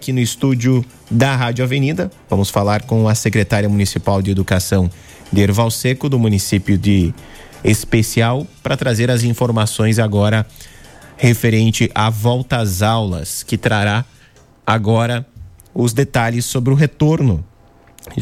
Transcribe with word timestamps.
aqui 0.00 0.14
no 0.14 0.20
estúdio 0.20 0.82
da 1.10 1.36
Rádio 1.36 1.62
Avenida. 1.62 2.10
Vamos 2.30 2.48
falar 2.48 2.84
com 2.84 3.06
a 3.06 3.14
secretária 3.14 3.68
municipal 3.68 4.22
de 4.22 4.30
Educação, 4.30 4.90
Derval 5.30 5.70
Seco, 5.70 6.08
do 6.08 6.18
município 6.18 6.78
de 6.78 7.12
Especial, 7.62 8.46
para 8.62 8.78
trazer 8.78 9.10
as 9.10 9.24
informações 9.24 9.98
agora 9.98 10.46
referente 11.18 11.90
à 11.94 12.08
volta 12.08 12.56
às 12.56 12.80
aulas, 12.80 13.42
que 13.42 13.58
trará 13.58 14.06
agora 14.66 15.26
os 15.74 15.92
detalhes 15.92 16.46
sobre 16.46 16.72
o 16.72 16.74
retorno. 16.74 17.44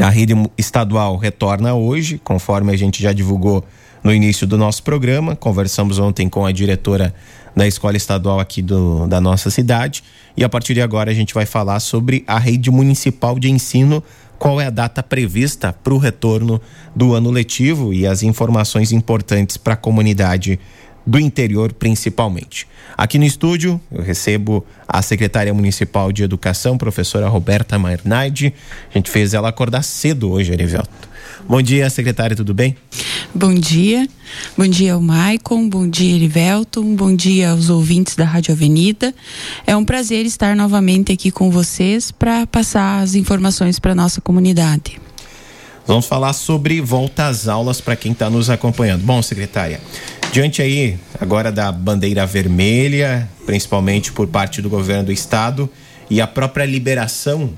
A 0.00 0.10
rede 0.10 0.34
estadual 0.58 1.16
retorna 1.16 1.74
hoje, 1.74 2.20
conforme 2.24 2.72
a 2.72 2.76
gente 2.76 3.00
já 3.00 3.12
divulgou 3.12 3.64
no 4.02 4.12
início 4.12 4.48
do 4.48 4.58
nosso 4.58 4.82
programa. 4.82 5.36
Conversamos 5.36 6.00
ontem 6.00 6.28
com 6.28 6.44
a 6.44 6.50
diretora 6.50 7.14
da 7.58 7.66
escola 7.66 7.96
estadual 7.96 8.38
aqui 8.38 8.62
do, 8.62 9.08
da 9.08 9.20
nossa 9.20 9.50
cidade. 9.50 10.04
E 10.36 10.44
a 10.44 10.48
partir 10.48 10.74
de 10.74 10.80
agora 10.80 11.10
a 11.10 11.14
gente 11.14 11.34
vai 11.34 11.44
falar 11.44 11.80
sobre 11.80 12.22
a 12.26 12.38
rede 12.38 12.70
municipal 12.70 13.36
de 13.36 13.50
ensino, 13.50 14.02
qual 14.38 14.60
é 14.60 14.66
a 14.66 14.70
data 14.70 15.02
prevista 15.02 15.72
para 15.72 15.92
o 15.92 15.98
retorno 15.98 16.60
do 16.94 17.14
ano 17.14 17.32
letivo 17.32 17.92
e 17.92 18.06
as 18.06 18.22
informações 18.22 18.92
importantes 18.92 19.56
para 19.56 19.74
a 19.74 19.76
comunidade 19.76 20.60
do 21.04 21.18
interior 21.18 21.72
principalmente. 21.72 22.68
Aqui 22.96 23.18
no 23.18 23.24
estúdio 23.24 23.80
eu 23.90 24.02
recebo 24.02 24.64
a 24.86 25.02
secretária 25.02 25.52
municipal 25.52 26.12
de 26.12 26.22
educação, 26.22 26.78
professora 26.78 27.26
Roberta 27.28 27.76
Marnardi. 27.76 28.54
A 28.88 28.98
gente 28.98 29.10
fez 29.10 29.34
ela 29.34 29.48
acordar 29.48 29.82
cedo 29.82 30.30
hoje, 30.30 30.52
Erivelto. 30.52 31.08
Bom 31.48 31.60
dia, 31.60 31.90
secretária, 31.90 32.36
tudo 32.36 32.54
bem? 32.54 32.76
Bom 33.34 33.54
dia. 33.54 34.08
Bom 34.56 34.66
dia 34.66 34.94
ao 34.94 35.00
Maicon, 35.00 35.68
bom 35.68 35.86
dia, 35.86 36.16
Erivelton, 36.16 36.96
bom 36.96 37.14
dia 37.14 37.50
aos 37.50 37.68
ouvintes 37.68 38.16
da 38.16 38.24
Rádio 38.24 38.52
Avenida. 38.52 39.14
É 39.66 39.76
um 39.76 39.84
prazer 39.84 40.24
estar 40.24 40.56
novamente 40.56 41.12
aqui 41.12 41.30
com 41.30 41.50
vocês 41.50 42.10
para 42.10 42.46
passar 42.46 43.02
as 43.02 43.14
informações 43.14 43.78
para 43.78 43.94
nossa 43.94 44.20
comunidade. 44.20 44.98
Vamos 45.86 46.06
falar 46.06 46.32
sobre 46.32 46.80
volta 46.80 47.26
às 47.26 47.48
aulas 47.48 47.80
para 47.82 47.96
quem 47.96 48.12
está 48.12 48.30
nos 48.30 48.48
acompanhando. 48.48 49.02
Bom, 49.02 49.20
secretária, 49.22 49.80
diante 50.32 50.62
aí 50.62 50.98
agora 51.20 51.52
da 51.52 51.70
bandeira 51.70 52.24
vermelha, 52.24 53.28
principalmente 53.44 54.10
por 54.10 54.26
parte 54.26 54.62
do 54.62 54.70
governo 54.70 55.04
do 55.04 55.12
estado, 55.12 55.68
e 56.08 56.20
a 56.20 56.26
própria 56.26 56.64
liberação 56.64 57.52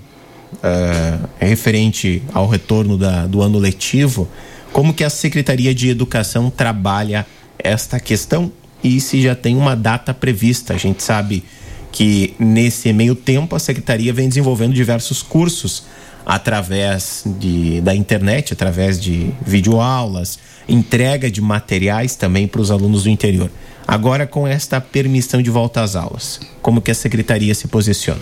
uh, 0.54 1.28
referente 1.38 2.22
ao 2.32 2.48
retorno 2.48 2.98
da, 2.98 3.26
do 3.26 3.40
ano 3.40 3.58
letivo, 3.58 4.28
como 4.72 4.94
que 4.94 5.04
a 5.04 5.10
Secretaria 5.10 5.74
de 5.74 5.88
Educação 5.88 6.50
trabalha 6.50 7.26
esta 7.58 7.98
questão 8.00 8.52
e 8.82 9.00
se 9.00 9.20
já 9.20 9.34
tem 9.34 9.56
uma 9.56 9.74
data 9.74 10.14
prevista. 10.14 10.74
A 10.74 10.78
gente 10.78 11.02
sabe 11.02 11.44
que 11.92 12.34
nesse 12.38 12.92
meio 12.92 13.14
tempo 13.14 13.54
a 13.54 13.58
Secretaria 13.58 14.12
vem 14.12 14.28
desenvolvendo 14.28 14.72
diversos 14.72 15.22
cursos 15.22 15.84
através 16.24 17.24
de, 17.38 17.80
da 17.80 17.94
internet, 17.94 18.52
através 18.52 19.00
de 19.00 19.32
videoaulas, 19.44 20.38
entrega 20.68 21.30
de 21.30 21.40
materiais 21.40 22.14
também 22.14 22.46
para 22.46 22.60
os 22.60 22.70
alunos 22.70 23.04
do 23.04 23.10
interior. 23.10 23.50
Agora 23.90 24.24
com 24.24 24.46
esta 24.46 24.80
permissão 24.80 25.42
de 25.42 25.50
volta 25.50 25.82
às 25.82 25.96
aulas, 25.96 26.38
como 26.62 26.80
que 26.80 26.92
a 26.92 26.94
secretaria 26.94 27.52
se 27.56 27.66
posiciona? 27.66 28.20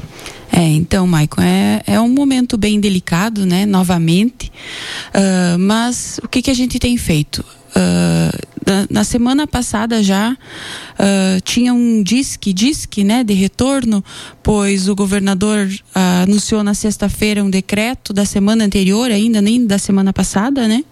É, 0.50 0.62
então, 0.62 1.06
Maicon, 1.06 1.42
é, 1.42 1.82
é 1.86 2.00
um 2.00 2.08
momento 2.08 2.56
bem 2.56 2.80
delicado, 2.80 3.44
né? 3.44 3.66
Novamente, 3.66 4.50
uh, 5.08 5.58
mas 5.58 6.18
o 6.24 6.28
que 6.28 6.40
que 6.40 6.50
a 6.50 6.54
gente 6.54 6.78
tem 6.78 6.96
feito? 6.96 7.44
Uh, 7.68 8.48
na, 8.66 8.86
na, 8.90 9.04
semana 9.04 9.46
passada 9.46 10.02
já 10.02 10.32
uh, 10.32 11.40
tinha 11.42 11.74
um 11.74 12.02
disque, 12.02 12.50
disque, 12.54 13.04
né, 13.04 13.22
de 13.22 13.34
retorno, 13.34 14.02
pois 14.42 14.88
o 14.88 14.94
governador 14.96 15.66
uh, 15.66 16.22
anunciou 16.22 16.64
na 16.64 16.72
sexta-feira 16.72 17.44
um 17.44 17.50
decreto 17.50 18.14
da 18.14 18.24
semana 18.24 18.64
anterior, 18.64 19.10
ainda 19.10 19.42
nem 19.42 19.66
da 19.66 19.78
semana 19.78 20.14
passada, 20.14 20.66
né? 20.66 20.82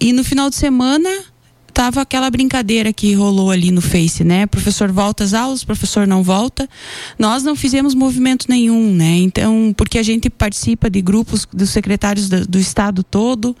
e 0.00 0.12
no 0.12 0.24
final 0.24 0.50
de 0.50 0.56
semana 0.56 1.08
tava 1.72 2.02
aquela 2.02 2.30
brincadeira 2.30 2.92
que 2.92 3.14
rolou 3.14 3.50
ali 3.50 3.70
no 3.70 3.80
Face, 3.80 4.22
né? 4.22 4.46
Professor 4.46 4.92
volta 4.92 5.24
às 5.24 5.32
aulas, 5.32 5.64
professor 5.64 6.06
não 6.06 6.22
volta. 6.22 6.68
Nós 7.18 7.42
não 7.42 7.56
fizemos 7.56 7.94
movimento 7.94 8.46
nenhum, 8.48 8.92
né? 8.94 9.16
Então, 9.16 9.74
porque 9.76 9.98
a 9.98 10.02
gente 10.02 10.28
participa 10.28 10.90
de 10.90 11.00
grupos 11.00 11.46
dos 11.52 11.70
secretários 11.70 12.28
do, 12.28 12.46
do 12.46 12.58
estado 12.58 13.02
todo 13.02 13.56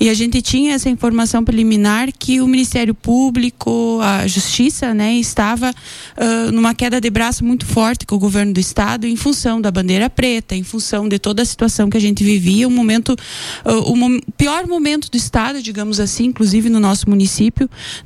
e 0.00 0.08
a 0.10 0.14
gente 0.14 0.42
tinha 0.42 0.74
essa 0.74 0.90
informação 0.90 1.44
preliminar 1.44 2.08
que 2.18 2.40
o 2.40 2.48
Ministério 2.48 2.94
Público, 2.94 4.00
a 4.02 4.26
Justiça, 4.26 4.92
né, 4.92 5.14
estava 5.14 5.70
uh, 5.70 6.52
numa 6.52 6.74
queda 6.74 7.00
de 7.00 7.10
braço 7.10 7.44
muito 7.44 7.64
forte 7.64 8.06
com 8.06 8.16
o 8.16 8.18
governo 8.18 8.52
do 8.52 8.60
estado 8.60 9.06
em 9.06 9.16
função 9.16 9.60
da 9.60 9.70
bandeira 9.70 10.10
preta, 10.10 10.54
em 10.54 10.62
função 10.62 11.08
de 11.08 11.18
toda 11.18 11.42
a 11.42 11.44
situação 11.44 11.88
que 11.88 11.96
a 11.96 12.00
gente 12.00 12.24
vivia, 12.24 12.66
um 12.66 12.70
momento, 12.70 13.16
uh, 13.64 13.92
o 13.92 14.32
pior 14.32 14.66
momento 14.66 15.10
do 15.10 15.16
estado, 15.16 15.62
digamos 15.62 16.00
assim, 16.00 16.26
inclusive 16.26 16.68
no 16.68 16.80
nosso 16.80 17.08
município 17.08 17.35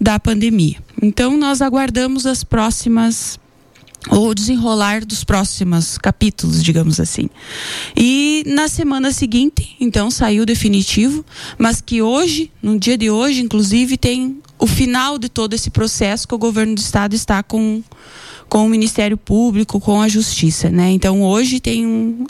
da 0.00 0.18
pandemia. 0.18 0.76
Então, 1.00 1.36
nós 1.36 1.62
aguardamos 1.62 2.26
as 2.26 2.44
próximas 2.44 3.38
o 4.08 4.32
desenrolar 4.34 5.04
dos 5.04 5.24
próximos 5.24 5.98
capítulos, 5.98 6.62
digamos 6.62 6.98
assim. 6.98 7.28
E 7.94 8.42
na 8.46 8.66
semana 8.66 9.12
seguinte, 9.12 9.76
então 9.78 10.10
saiu 10.10 10.46
definitivo, 10.46 11.24
mas 11.58 11.80
que 11.80 12.00
hoje, 12.00 12.50
no 12.62 12.78
dia 12.78 12.96
de 12.96 13.10
hoje, 13.10 13.42
inclusive, 13.42 13.98
tem 13.98 14.38
o 14.58 14.66
final 14.66 15.18
de 15.18 15.28
todo 15.28 15.52
esse 15.52 15.70
processo 15.70 16.26
que 16.26 16.34
o 16.34 16.38
governo 16.38 16.74
do 16.74 16.80
estado 16.80 17.14
está 17.14 17.42
com 17.42 17.82
com 18.48 18.66
o 18.66 18.68
Ministério 18.68 19.16
Público, 19.16 19.78
com 19.78 20.02
a 20.02 20.08
Justiça, 20.08 20.70
né? 20.70 20.90
Então 20.90 21.22
hoje 21.22 21.60
tem 21.60 21.86
um, 21.86 22.26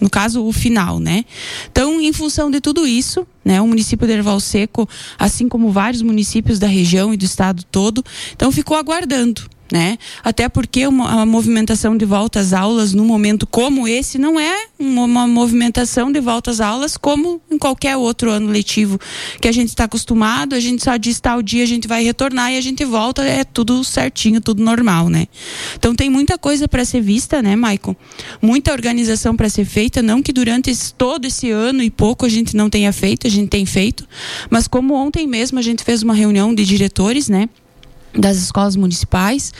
no 0.00 0.10
caso 0.10 0.44
o 0.44 0.52
final, 0.52 0.98
né? 0.98 1.24
Então, 1.70 2.00
em 2.00 2.12
função 2.12 2.50
de 2.50 2.60
tudo 2.60 2.86
isso, 2.86 3.26
né, 3.44 3.60
o 3.60 3.66
município 3.66 4.06
de 4.06 4.12
Erval 4.12 4.40
Seco, 4.40 4.88
assim 5.18 5.48
como 5.48 5.70
vários 5.70 6.02
municípios 6.02 6.58
da 6.58 6.66
região 6.66 7.14
e 7.14 7.16
do 7.16 7.24
estado 7.24 7.62
todo, 7.64 8.04
então 8.32 8.50
ficou 8.52 8.76
aguardando 8.76 9.55
né? 9.70 9.98
Até 10.22 10.48
porque 10.48 10.86
uma, 10.86 11.22
a 11.22 11.26
movimentação 11.26 11.96
de 11.96 12.04
volta 12.04 12.40
às 12.40 12.52
aulas 12.52 12.92
num 12.92 13.04
momento 13.04 13.46
como 13.46 13.88
esse 13.88 14.18
não 14.18 14.38
é 14.38 14.66
uma, 14.78 15.26
movimentação 15.26 16.10
de 16.12 16.20
volta 16.20 16.50
às 16.50 16.60
aulas 16.60 16.96
como 16.96 17.40
em 17.50 17.58
qualquer 17.58 17.96
outro 17.96 18.30
ano 18.30 18.48
letivo 18.48 18.98
que 19.40 19.48
a 19.48 19.52
gente 19.52 19.68
está 19.68 19.84
acostumado, 19.84 20.54
a 20.54 20.60
gente 20.60 20.84
só 20.84 20.96
diz 20.96 21.18
tal 21.20 21.42
dia 21.42 21.64
a 21.64 21.66
gente 21.66 21.88
vai 21.88 22.04
retornar 22.04 22.52
e 22.52 22.56
a 22.56 22.60
gente 22.60 22.84
volta, 22.84 23.22
é 23.22 23.44
tudo 23.44 23.82
certinho, 23.82 24.40
tudo 24.40 24.62
normal, 24.62 25.08
né? 25.08 25.26
Então 25.76 25.94
tem 25.94 26.08
muita 26.08 26.38
coisa 26.38 26.68
para 26.68 26.84
ser 26.84 27.00
vista, 27.00 27.42
né, 27.42 27.56
Maicon? 27.56 27.96
Muita 28.40 28.72
organização 28.72 29.36
para 29.36 29.48
ser 29.48 29.64
feita, 29.64 30.02
não 30.02 30.22
que 30.22 30.32
durante 30.32 30.70
esse, 30.70 30.94
todo 30.94 31.24
esse 31.24 31.50
ano 31.50 31.82
e 31.82 31.90
pouco 31.90 32.24
a 32.24 32.28
gente 32.28 32.56
não 32.56 32.70
tenha 32.70 32.92
feito, 32.92 33.26
a 33.26 33.30
gente 33.30 33.48
tem 33.48 33.66
feito, 33.66 34.06
mas 34.48 34.68
como 34.68 34.94
ontem 34.94 35.26
mesmo 35.26 35.58
a 35.58 35.62
gente 35.62 35.82
fez 35.82 36.02
uma 36.02 36.14
reunião 36.14 36.54
de 36.54 36.64
diretores, 36.64 37.28
né? 37.28 37.48
Das 38.16 38.38
escolas 38.38 38.76
municipais 38.76 39.52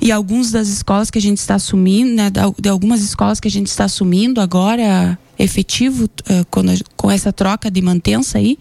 e 0.00 0.12
algumas 0.12 0.50
das 0.50 0.68
escolas 0.68 1.10
que 1.10 1.18
a 1.18 1.22
gente 1.22 1.38
está 1.38 1.54
assumindo, 1.54 2.14
né, 2.14 2.30
de 2.58 2.68
algumas 2.68 3.00
escolas 3.02 3.40
que 3.40 3.48
a 3.48 3.50
gente 3.50 3.68
está 3.68 3.84
assumindo 3.84 4.40
agora 4.40 5.18
efetivo 5.38 6.08
quando, 6.50 6.72
com 6.96 7.10
essa 7.10 7.32
troca 7.32 7.70
de 7.70 7.80
mantença 7.80 8.38
aí. 8.38 8.58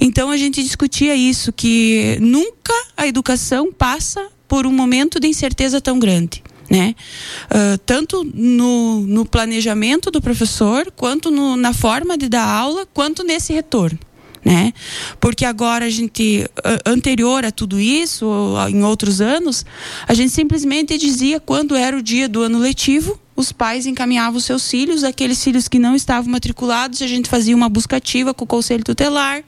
Então 0.00 0.30
a 0.30 0.36
gente 0.36 0.62
discutia 0.62 1.14
isso 1.14 1.52
que 1.52 2.16
nunca 2.20 2.72
a 2.96 3.06
educação 3.06 3.72
passa 3.72 4.26
por 4.48 4.66
um 4.66 4.72
momento 4.72 5.18
de 5.18 5.26
incerteza 5.26 5.80
tão 5.80 5.98
grande. 5.98 6.42
Né? 6.68 6.96
Uh, 7.44 7.78
tanto 7.86 8.24
no, 8.24 9.02
no 9.02 9.24
planejamento 9.24 10.10
do 10.10 10.20
professor, 10.20 10.90
quanto 10.96 11.30
no, 11.30 11.56
na 11.56 11.72
forma 11.72 12.18
de 12.18 12.28
dar 12.28 12.44
aula, 12.44 12.84
quanto 12.92 13.22
nesse 13.22 13.52
retorno 13.52 13.98
né? 14.46 14.72
Porque 15.18 15.44
agora 15.44 15.86
a 15.86 15.90
gente, 15.90 16.48
anterior 16.86 17.44
a 17.44 17.50
tudo 17.50 17.80
isso, 17.80 18.24
em 18.70 18.84
outros 18.84 19.20
anos, 19.20 19.66
a 20.06 20.14
gente 20.14 20.30
simplesmente 20.30 20.96
dizia 20.96 21.40
quando 21.40 21.74
era 21.74 21.98
o 21.98 22.00
dia 22.00 22.28
do 22.28 22.42
ano 22.42 22.56
letivo, 22.56 23.18
os 23.34 23.50
pais 23.50 23.86
encaminhavam 23.86 24.38
seus 24.38 24.70
filhos, 24.70 25.02
aqueles 25.02 25.42
filhos 25.42 25.66
que 25.66 25.80
não 25.80 25.96
estavam 25.96 26.30
matriculados, 26.30 27.02
a 27.02 27.08
gente 27.08 27.28
fazia 27.28 27.56
uma 27.56 27.68
busca 27.68 27.96
ativa 27.96 28.32
com 28.32 28.44
o 28.44 28.46
conselho 28.46 28.84
tutelar 28.84 29.42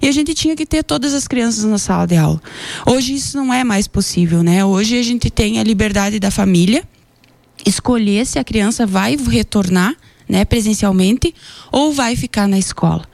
e 0.00 0.06
a 0.06 0.12
gente 0.12 0.32
tinha 0.32 0.54
que 0.54 0.64
ter 0.64 0.84
todas 0.84 1.12
as 1.12 1.26
crianças 1.26 1.64
na 1.64 1.76
sala 1.76 2.06
de 2.06 2.16
aula. 2.16 2.40
Hoje 2.86 3.14
isso 3.14 3.36
não 3.36 3.52
é 3.52 3.64
mais 3.64 3.88
possível, 3.88 4.44
né? 4.44 4.64
Hoje 4.64 4.96
a 4.96 5.02
gente 5.02 5.28
tem 5.28 5.58
a 5.58 5.64
liberdade 5.64 6.20
da 6.20 6.30
família 6.30 6.84
escolher 7.66 8.24
se 8.24 8.38
a 8.38 8.44
criança 8.44 8.86
vai 8.86 9.16
retornar 9.16 9.96
né, 10.28 10.44
presencialmente 10.44 11.34
ou 11.70 11.92
vai 11.92 12.16
ficar 12.16 12.48
na 12.48 12.58
escola. 12.58 13.04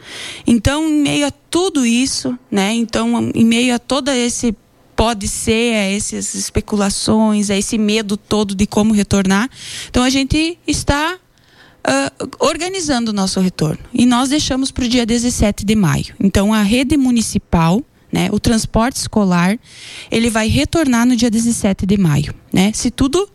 Então, 0.47 0.89
em 0.89 1.03
meio 1.03 1.27
a 1.27 1.31
tudo 1.31 1.85
isso, 1.85 2.39
né, 2.51 2.73
então 2.73 3.31
em 3.35 3.45
meio 3.45 3.75
a 3.75 3.79
todo 3.79 4.11
esse 4.11 4.55
pode 4.95 5.27
ser 5.27 5.75
a 5.75 5.91
essas 5.93 6.35
especulações, 6.35 7.51
a 7.51 7.57
esse 7.57 7.77
medo 7.77 8.17
todo 8.17 8.55
de 8.55 8.67
como 8.67 8.95
retornar, 8.95 9.51
então 9.89 10.03
a 10.03 10.11
gente 10.11 10.59
está 10.67 11.17
uh, 11.17 12.29
organizando 12.39 13.11
o 13.11 13.15
nosso 13.15 13.41
retorno 13.41 13.81
e 13.93 14.07
nós 14.07 14.29
deixamos 14.29 14.71
para 14.71 14.85
o 14.85 14.89
dia 14.89 15.05
17 15.05 15.65
de 15.65 15.75
maio. 15.75 16.15
Então, 16.21 16.53
a 16.53 16.63
rede 16.63 16.97
municipal 16.97 17.83
né, 18.13 18.29
o 18.31 18.39
transporte 18.39 18.97
escolar, 18.97 19.59
ele 20.11 20.29
vai 20.29 20.47
retornar 20.47 21.07
no 21.07 21.17
dia 21.17 21.31
17 21.31 21.87
de 21.87 21.97
maio, 21.97 22.35
né? 22.53 22.71
Se 22.75 22.91
tudo 22.91 23.27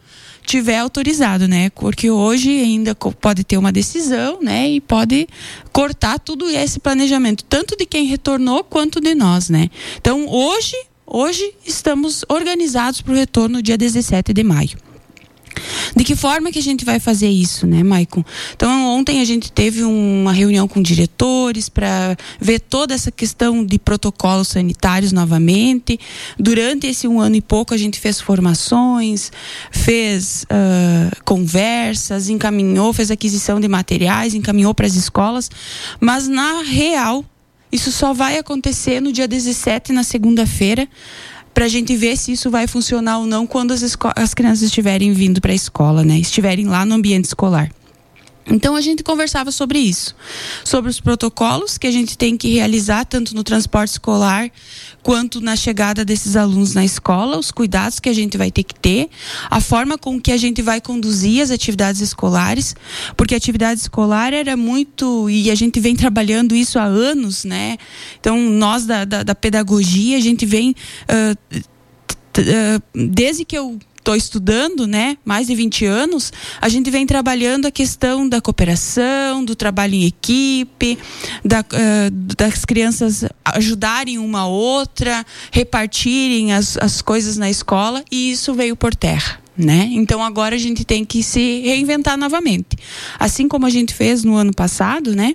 tiver 0.48 0.80
autorizado, 0.80 1.46
né? 1.48 1.70
Porque 1.72 2.10
hoje 2.10 2.50
ainda 2.50 2.96
pode 2.96 3.44
ter 3.44 3.58
uma 3.58 3.72
decisão, 3.72 4.40
né? 4.42 4.70
E 4.70 4.80
pode 4.80 5.28
cortar 5.74 6.18
tudo 6.18 6.50
esse 6.50 6.80
planejamento, 6.80 7.44
tanto 7.44 7.76
de 7.76 7.86
quem 7.86 8.06
retornou 8.06 8.64
quanto 8.64 9.02
de 9.02 9.14
nós, 9.14 9.50
né? 9.50 9.70
Então, 9.98 10.26
hoje, 10.28 10.76
hoje 11.06 11.54
estamos 11.66 12.24
organizados 12.30 13.02
para 13.02 13.14
o 13.14 13.18
retorno 13.18 13.62
dia 13.62 13.78
17 13.78 14.34
de 14.34 14.44
maio. 14.44 14.87
De 15.96 16.04
que 16.04 16.16
forma 16.16 16.52
que 16.52 16.60
a 16.60 16.64
gente 16.64 16.86
vai 16.86 17.00
fazer 17.00 17.30
isso, 17.30 17.66
né, 17.66 17.84
Maicon? 17.84 18.24
Então, 18.54 18.88
ontem 18.88 19.22
a 19.22 19.26
gente 19.26 19.52
teve 19.52 19.84
uma 19.84 20.32
reunião 20.32 20.68
com 20.68 20.82
diretores 20.82 21.70
para 21.70 22.16
ver 22.40 22.60
toda 22.60 22.94
essa 22.94 23.12
questão 23.12 23.66
de 23.66 23.80
protocolos 23.80 24.50
sanitários 24.50 25.12
novamente. 25.12 26.00
Durante 26.38 26.88
esse 26.88 27.08
um 27.08 27.20
ano 27.20 27.36
e 27.36 27.42
pouco, 27.42 27.74
a 27.74 27.78
gente 27.78 28.00
fez 28.00 28.20
formações, 28.20 29.32
fez 29.72 30.46
uh, 30.46 31.24
conversas, 31.24 32.30
encaminhou, 32.30 32.94
fez 32.94 33.12
aquisição 33.12 33.60
de 33.60 33.68
materiais, 33.68 34.34
encaminhou 34.34 34.74
para 34.74 34.88
as 34.88 34.96
escolas, 34.96 35.50
mas 36.00 36.28
na 36.28 36.62
real, 36.62 37.26
isso 37.72 37.92
só 37.92 38.14
vai 38.14 38.38
acontecer 38.38 39.02
no 39.02 39.12
dia 39.12 39.28
17, 39.28 39.92
na 39.92 40.04
segunda-feira 40.04 40.88
para 41.58 41.66
a 41.66 41.68
gente 41.68 41.98
ver 41.98 42.16
se 42.16 42.32
isso 42.32 42.52
vai 42.52 42.68
funcionar 42.68 43.18
ou 43.18 43.26
não 43.26 43.48
quando 43.48 43.72
as, 43.72 43.82
as 44.16 44.34
crianças 44.36 44.62
estiverem 44.62 45.12
vindo 45.12 45.42
para 45.42 45.52
a 45.52 45.56
escola, 45.56 46.04
né? 46.04 46.20
Estiverem 46.20 46.68
lá 46.68 46.86
no 46.86 46.94
ambiente 46.94 47.26
escolar. 47.26 47.72
Então 48.50 48.76
a 48.76 48.82
gente 48.82 49.04
conversava 49.04 49.52
sobre 49.52 49.80
isso, 49.80 50.16
sobre 50.64 50.90
os 50.90 51.00
protocolos 51.00 51.78
que 51.78 51.86
a 51.86 51.92
gente 51.92 52.18
tem 52.18 52.38
que 52.38 52.54
realizar 52.54 53.06
tanto 53.06 53.36
no 53.36 53.44
transporte 53.44 53.92
escolar 53.92 54.50
quanto 55.04 55.42
na 55.42 55.56
chegada 55.56 56.06
desses 56.06 56.36
alunos 56.36 56.74
na 56.74 56.84
escola, 56.84 57.38
os 57.38 57.52
cuidados 57.52 58.00
que 58.00 58.08
a 58.08 58.14
gente 58.14 58.38
vai 58.38 58.50
ter 58.50 58.64
que 58.64 58.76
ter, 58.76 59.10
a 59.50 59.60
forma 59.60 59.98
com 59.98 60.20
que 60.20 60.32
a 60.32 60.38
gente 60.38 60.62
vai 60.62 60.80
conduzir 60.80 61.42
as 61.42 61.52
atividades 61.52 62.02
escolares, 62.02 62.76
porque 63.16 63.34
a 63.34 63.38
atividade 63.38 63.82
escolar 63.82 64.34
era 64.34 64.56
muito 64.56 65.30
e 65.30 65.52
a 65.52 65.56
gente 65.56 65.80
vem 65.80 65.96
trabalhando 65.96 66.56
isso 66.56 66.80
há 66.80 66.84
anos, 66.84 67.44
né? 67.44 67.78
Então 68.20 68.40
nós 68.40 68.86
da, 68.86 69.04
da, 69.04 69.24
da 69.24 69.36
pedagogia 69.36 70.18
a 70.18 70.22
gente 70.22 70.46
vem 70.46 70.76
uh, 71.10 71.68
desde 72.94 73.44
que 73.44 73.58
eu 73.58 73.80
estou 74.08 74.16
estudando, 74.16 74.88
né, 74.88 75.18
mais 75.26 75.48
de 75.48 75.56
20 75.56 75.86
anos, 75.86 76.32
a 76.62 76.70
gente 76.70 76.90
vem 76.90 77.06
trabalhando 77.06 77.66
a 77.66 77.72
questão 77.72 78.28
da 78.28 78.40
cooperação, 78.40 79.44
do 79.44 79.54
trabalho 79.54 79.96
em 79.96 80.06
equipe, 80.06 80.98
da, 81.44 81.60
uh, 81.60 82.10
das 82.38 82.64
crianças 82.64 83.26
ajudarem 83.44 84.18
uma 84.18 84.48
outra, 84.48 85.26
repartirem 85.52 86.54
as, 86.54 86.78
as 86.78 87.02
coisas 87.02 87.36
na 87.36 87.50
escola, 87.50 88.02
e 88.10 88.32
isso 88.32 88.54
veio 88.54 88.78
por 88.78 88.96
terra. 88.96 89.40
Né? 89.58 89.90
Então 89.92 90.24
agora 90.24 90.56
a 90.56 90.60
gente 90.60 90.86
tem 90.86 91.04
que 91.04 91.24
se 91.24 91.62
reinventar 91.62 92.16
novamente. 92.16 92.78
Assim 93.20 93.48
como 93.48 93.66
a 93.66 93.70
gente 93.72 93.94
fez 93.94 94.24
no 94.24 94.36
ano 94.36 94.54
passado, 94.54 95.16
né? 95.16 95.34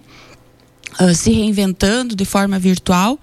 Uh, 1.01 1.15
se 1.15 1.33
reinventando 1.33 2.15
de 2.15 2.25
forma 2.25 2.59
virtual, 2.59 3.19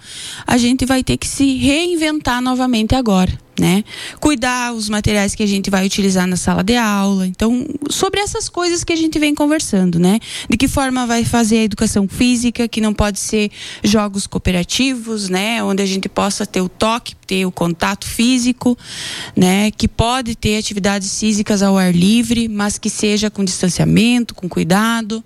a 0.45 0.57
gente 0.57 0.85
vai 0.85 1.03
ter 1.03 1.17
que 1.17 1.27
se 1.27 1.55
reinventar 1.57 2.41
novamente 2.41 2.95
agora 2.95 3.37
né? 3.59 3.83
Cuidar 4.19 4.73
os 4.73 4.89
materiais 4.89 5.35
que 5.35 5.43
a 5.43 5.47
gente 5.47 5.69
vai 5.69 5.85
utilizar 5.85 6.25
na 6.25 6.37
sala 6.37 6.63
de 6.63 6.75
aula. 6.75 7.27
Então, 7.27 7.67
sobre 7.89 8.19
essas 8.19 8.47
coisas 8.47 8.83
que 8.83 8.93
a 8.93 8.95
gente 8.95 9.19
vem 9.19 9.35
conversando, 9.35 9.99
né? 9.99 10.19
De 10.49 10.57
que 10.57 10.67
forma 10.67 11.05
vai 11.05 11.25
fazer 11.25 11.59
a 11.59 11.63
educação 11.63 12.07
física, 12.07 12.67
que 12.67 12.81
não 12.81 12.93
pode 12.93 13.19
ser 13.19 13.51
jogos 13.83 14.25
cooperativos, 14.25 15.29
né? 15.29 15.61
Onde 15.63 15.83
a 15.83 15.85
gente 15.85 16.07
possa 16.07 16.45
ter 16.45 16.61
o 16.61 16.69
toque, 16.69 17.15
ter 17.27 17.45
o 17.45 17.51
contato 17.51 18.05
físico, 18.05 18.77
né? 19.35 19.69
Que 19.71 19.87
pode 19.87 20.35
ter 20.35 20.57
atividades 20.57 21.19
físicas 21.19 21.61
ao 21.61 21.77
ar 21.77 21.93
livre, 21.93 22.47
mas 22.47 22.77
que 22.77 22.89
seja 22.89 23.29
com 23.29 23.43
distanciamento, 23.43 24.33
com 24.33 24.47
cuidado 24.47 25.23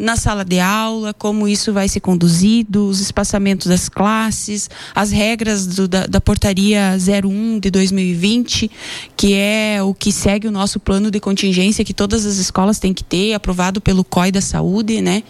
na 0.00 0.16
sala 0.16 0.44
de 0.44 0.60
aula, 0.60 1.12
como 1.14 1.48
isso 1.48 1.72
vai 1.72 1.88
ser 1.88 2.00
conduzido, 2.00 2.86
os 2.86 3.00
espaçamentos 3.00 3.66
das 3.66 3.88
classes, 3.88 4.70
as 4.94 5.10
regras 5.10 5.66
do, 5.66 5.88
da, 5.88 6.06
da 6.06 6.20
portaria 6.20 6.96
01 6.96 7.58
de 7.60 7.70
2020, 7.70 8.70
que 9.16 9.34
é 9.34 9.82
o 9.82 9.92
que 9.92 10.12
segue 10.12 10.46
o 10.46 10.50
nosso 10.50 10.78
plano 10.78 11.10
de 11.10 11.20
contingência 11.20 11.84
que 11.84 11.94
todas 11.94 12.24
as 12.24 12.36
escolas 12.36 12.78
têm 12.78 12.94
que 12.94 13.04
ter, 13.04 13.34
aprovado 13.34 13.80
pelo 13.80 14.04
COI 14.04 14.32
da 14.32 14.40
Saúde, 14.40 15.00
né? 15.00 15.22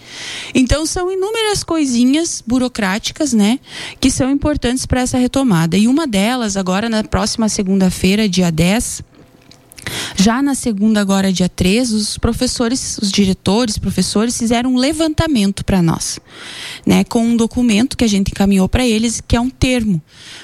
Então 0.53 0.85
são 0.85 1.11
inúmeras 1.11 1.63
coisinhas 1.63 2.43
burocráticas, 2.45 3.33
né, 3.33 3.59
que 3.99 4.11
são 4.11 4.29
importantes 4.29 4.85
para 4.85 5.01
essa 5.01 5.17
retomada. 5.17 5.77
E 5.77 5.87
uma 5.87 6.05
delas, 6.07 6.57
agora 6.57 6.89
na 6.89 7.03
próxima 7.03 7.49
segunda-feira, 7.49 8.27
dia 8.27 8.51
10, 8.51 9.03
já 10.15 10.41
na 10.41 10.53
segunda, 10.53 11.01
agora 11.01 11.31
dia 11.31 11.49
3, 11.49 11.91
os 11.91 12.17
professores, 12.17 12.97
os 13.01 13.11
diretores, 13.11 13.77
professores 13.77 14.37
fizeram 14.37 14.73
um 14.73 14.77
levantamento 14.77 15.65
para 15.65 15.81
nós, 15.81 16.19
né, 16.85 17.03
com 17.03 17.23
um 17.25 17.35
documento 17.35 17.97
que 17.97 18.03
a 18.03 18.07
gente 18.07 18.29
encaminhou 18.29 18.69
para 18.69 18.85
eles, 18.85 19.21
que 19.25 19.35
é 19.35 19.41
um 19.41 19.49
termo, 19.49 20.01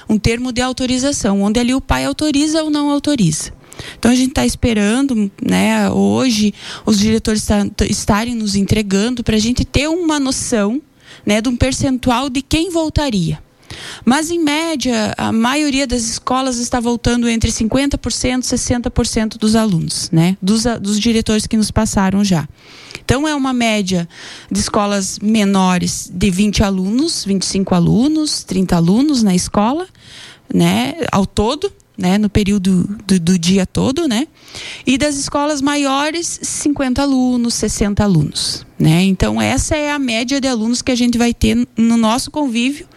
um 0.09 0.17
termo 0.17 0.51
de 0.51 0.61
autorização, 0.61 1.41
onde 1.41 1.59
ali 1.59 1.73
o 1.73 1.81
pai 1.81 2.05
autoriza 2.05 2.63
ou 2.63 2.69
não 2.69 2.89
autoriza. 2.89 3.53
Então 3.97 4.11
a 4.11 4.15
gente 4.15 4.29
está 4.29 4.45
esperando, 4.45 5.31
né, 5.41 5.89
hoje 5.91 6.53
os 6.85 6.97
diretores 6.97 7.45
tá, 7.45 7.65
estarem 7.89 8.35
nos 8.35 8.55
entregando 8.55 9.23
para 9.23 9.35
a 9.35 9.39
gente 9.39 9.63
ter 9.63 9.87
uma 9.87 10.19
noção, 10.19 10.81
né, 11.25 11.41
de 11.41 11.49
um 11.49 11.55
percentual 11.55 12.29
de 12.29 12.41
quem 12.41 12.71
voltaria. 12.71 13.39
Mas, 14.05 14.31
em 14.31 14.39
média, 14.43 15.13
a 15.17 15.31
maioria 15.31 15.85
das 15.85 16.03
escolas 16.03 16.57
está 16.57 16.79
voltando 16.79 17.27
entre 17.27 17.51
50% 17.51 18.39
e 18.39 18.55
60% 18.55 19.37
dos 19.37 19.55
alunos, 19.55 20.09
né? 20.11 20.37
Dos, 20.41 20.63
dos 20.81 20.99
diretores 20.99 21.47
que 21.47 21.57
nos 21.57 21.71
passaram 21.71 22.23
já. 22.23 22.47
Então, 23.03 23.27
é 23.27 23.35
uma 23.35 23.53
média 23.53 24.07
de 24.51 24.59
escolas 24.59 25.19
menores 25.19 26.09
de 26.13 26.29
20 26.29 26.63
alunos, 26.63 27.23
25 27.25 27.75
alunos, 27.75 28.43
30 28.43 28.75
alunos 28.75 29.23
na 29.23 29.35
escola, 29.35 29.87
né? 30.53 30.95
Ao 31.11 31.25
todo, 31.25 31.71
né, 31.97 32.17
no 32.17 32.29
período 32.29 32.83
do, 33.05 33.19
do, 33.19 33.39
dia 33.39 33.65
todo, 33.65 34.07
né? 34.07 34.27
E 34.85 34.97
das 34.97 35.15
escolas 35.15 35.61
maiores, 35.61 36.39
50 36.43 37.01
alunos, 37.01 37.55
60 37.55 38.03
alunos, 38.03 38.65
né? 38.77 39.03
Então 39.03 39.41
essa 39.41 39.75
é 39.75 39.91
a 39.91 39.97
média 39.97 40.39
de 40.39 40.47
alunos 40.47 40.81
que 40.83 40.91
a 40.91 40.95
gente 40.95 41.17
vai 41.17 41.33
ter 41.33 41.67
no 41.75 41.97
nosso 41.97 42.29
convívio 42.29 42.87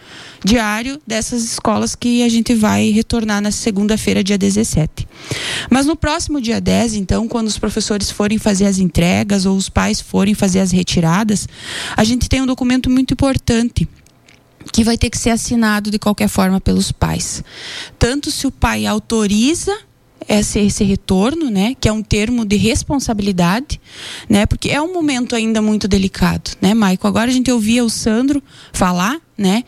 diário 0.43 0.99
dessas 1.05 1.43
escolas 1.43 1.95
que 1.95 2.23
a 2.23 2.29
gente 2.29 2.53
vai 2.55 2.89
retornar 2.89 3.41
na 3.41 3.51
segunda-feira, 3.51 4.23
dia 4.23 4.37
17. 4.37 5.07
Mas 5.69 5.85
no 5.85 5.95
próximo 5.95 6.41
dia 6.41 6.59
10, 6.59 6.95
então, 6.95 7.27
quando 7.27 7.47
os 7.47 7.59
professores 7.59 8.09
forem 8.09 8.37
fazer 8.37 8.65
as 8.65 8.79
entregas 8.79 9.45
ou 9.45 9.55
os 9.55 9.69
pais 9.69 10.01
forem 10.01 10.33
fazer 10.33 10.59
as 10.59 10.71
retiradas, 10.71 11.47
a 11.95 12.03
gente 12.03 12.27
tem 12.27 12.41
um 12.41 12.47
documento 12.47 12.89
muito 12.89 13.13
importante 13.13 13.87
que 14.71 14.83
vai 14.83 14.97
ter 14.97 15.09
que 15.09 15.17
ser 15.17 15.31
assinado 15.31 15.89
de 15.89 15.99
qualquer 15.99 16.27
forma 16.27 16.59
pelos 16.59 16.91
pais. 16.91 17.43
Tanto 17.97 18.31
se 18.31 18.45
o 18.47 18.51
pai 18.51 18.85
autoriza 18.85 19.75
esse, 20.27 20.59
esse 20.59 20.83
retorno, 20.83 21.49
né, 21.49 21.75
que 21.79 21.87
é 21.87 21.91
um 21.91 22.01
termo 22.01 22.45
de 22.45 22.55
responsabilidade, 22.55 23.79
né, 24.29 24.45
porque 24.45 24.69
é 24.69 24.81
um 24.81 24.93
momento 24.93 25.35
ainda 25.35 25.61
muito 25.61 25.87
delicado, 25.87 26.51
né, 26.61 26.73
Maico? 26.73 27.07
Agora 27.07 27.29
a 27.29 27.33
gente 27.33 27.51
ouvia 27.51 27.83
o 27.83 27.89
Sandro 27.89 28.41
falar, 28.71 29.19
né, 29.37 29.63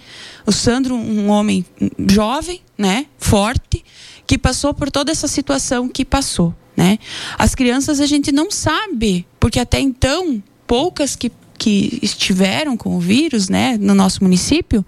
o 0.46 0.52
Sandro, 0.52 0.96
um 0.96 1.30
homem 1.30 1.66
jovem, 2.10 2.62
né, 2.78 3.08
forte, 3.18 3.84
que 4.26 4.38
passou 4.38 4.74
por 4.74 4.90
toda 4.90 5.12
essa 5.12 5.28
situação 5.28 5.90
que 5.90 6.06
passou, 6.06 6.56
né? 6.76 6.98
As 7.38 7.54
crianças 7.54 8.00
a 8.00 8.06
gente 8.06 8.32
não 8.32 8.50
sabe, 8.50 9.28
porque 9.40 9.60
até 9.60 9.80
então 9.80 10.42
poucas 10.66 11.16
que 11.16 11.32
que 11.58 12.00
estiveram 12.02 12.76
com 12.76 12.96
o 12.96 13.00
vírus, 13.00 13.48
né, 13.50 13.78
no 13.80 13.94
nosso 13.94 14.24
município, 14.24 14.86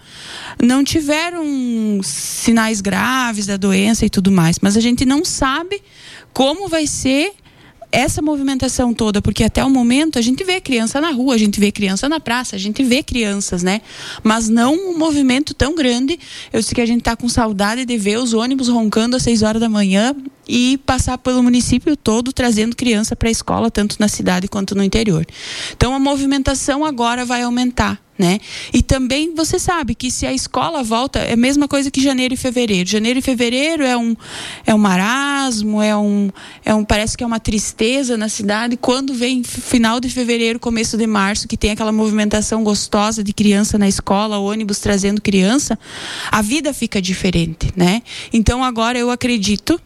não 0.61 0.83
tiveram 0.83 1.43
sinais 2.03 2.81
graves 2.81 3.45
da 3.45 3.57
doença 3.57 4.05
e 4.05 4.09
tudo 4.09 4.31
mais, 4.31 4.57
mas 4.61 4.75
a 4.75 4.81
gente 4.81 5.05
não 5.05 5.23
sabe 5.23 5.81
como 6.33 6.67
vai 6.67 6.85
ser 6.85 7.33
essa 7.95 8.21
movimentação 8.21 8.93
toda, 8.93 9.21
porque 9.21 9.41
até 9.41 9.63
o 9.63 9.69
momento 9.69 10.19
a 10.19 10.21
gente 10.21 10.43
vê 10.43 10.59
criança 10.59 10.99
na 10.99 11.11
rua, 11.11 11.33
a 11.33 11.37
gente 11.37 11.61
vê 11.61 11.71
criança 11.71 12.09
na 12.09 12.19
praça, 12.19 12.55
a 12.55 12.59
gente 12.59 12.83
vê 12.83 13.01
crianças, 13.01 13.63
né? 13.63 13.79
Mas 14.21 14.49
não 14.49 14.73
um 14.73 14.97
movimento 14.97 15.53
tão 15.53 15.75
grande. 15.75 16.19
Eu 16.51 16.59
disse 16.59 16.75
que 16.75 16.81
a 16.81 16.85
gente 16.85 16.99
está 16.99 17.15
com 17.15 17.29
saudade 17.29 17.85
de 17.85 17.97
ver 17.97 18.17
os 18.17 18.33
ônibus 18.33 18.67
roncando 18.67 19.15
às 19.15 19.23
6 19.23 19.43
horas 19.43 19.61
da 19.61 19.69
manhã 19.69 20.13
e 20.47 20.77
passar 20.85 21.17
pelo 21.17 21.41
município 21.43 21.95
todo 21.95 22.31
trazendo 22.33 22.75
criança 22.75 23.15
para 23.15 23.29
a 23.29 23.31
escola, 23.31 23.71
tanto 23.71 23.97
na 23.99 24.07
cidade 24.07 24.47
quanto 24.47 24.75
no 24.75 24.83
interior. 24.83 25.25
Então 25.75 25.93
a 25.93 25.99
movimentação 25.99 26.85
agora 26.85 27.25
vai 27.25 27.41
aumentar 27.43 27.99
né? 28.17 28.39
E 28.73 28.81
também 28.81 29.35
você 29.35 29.59
sabe 29.59 29.93
que 29.93 30.09
se 30.09 30.25
a 30.25 30.33
escola 30.33 30.81
volta, 30.83 31.19
é 31.19 31.33
a 31.33 31.37
mesma 31.37 31.67
coisa 31.67 31.91
que 31.91 32.01
janeiro 32.01 32.33
e 32.33 32.37
fevereiro. 32.37 32.89
Janeiro 32.89 33.19
e 33.19 33.21
fevereiro 33.21 33.83
é 33.83 33.97
um 33.97 34.15
é 34.65 34.73
um 34.73 34.77
marasmo, 34.77 35.81
é 35.81 35.95
um 35.95 36.31
é 36.63 36.73
um 36.73 36.83
parece 36.85 37.17
que 37.17 37.23
é 37.23 37.27
uma 37.27 37.39
tristeza 37.39 38.17
na 38.17 38.29
cidade. 38.29 38.77
Quando 38.77 39.13
vem 39.13 39.43
final 39.43 39.99
de 39.99 40.09
fevereiro, 40.09 40.59
começo 40.59 40.97
de 40.97 41.05
março, 41.05 41.47
que 41.47 41.57
tem 41.57 41.71
aquela 41.71 41.91
movimentação 41.91 42.63
gostosa 42.63 43.23
de 43.23 43.33
criança 43.33 43.77
na 43.77 43.87
escola, 43.87 44.37
ônibus 44.37 44.79
trazendo 44.79 45.21
criança, 45.21 45.77
a 46.31 46.41
vida 46.41 46.73
fica 46.73 47.01
diferente, 47.01 47.73
né? 47.75 48.01
Então 48.31 48.63
agora 48.63 48.97
eu 48.97 49.11
acredito 49.11 49.79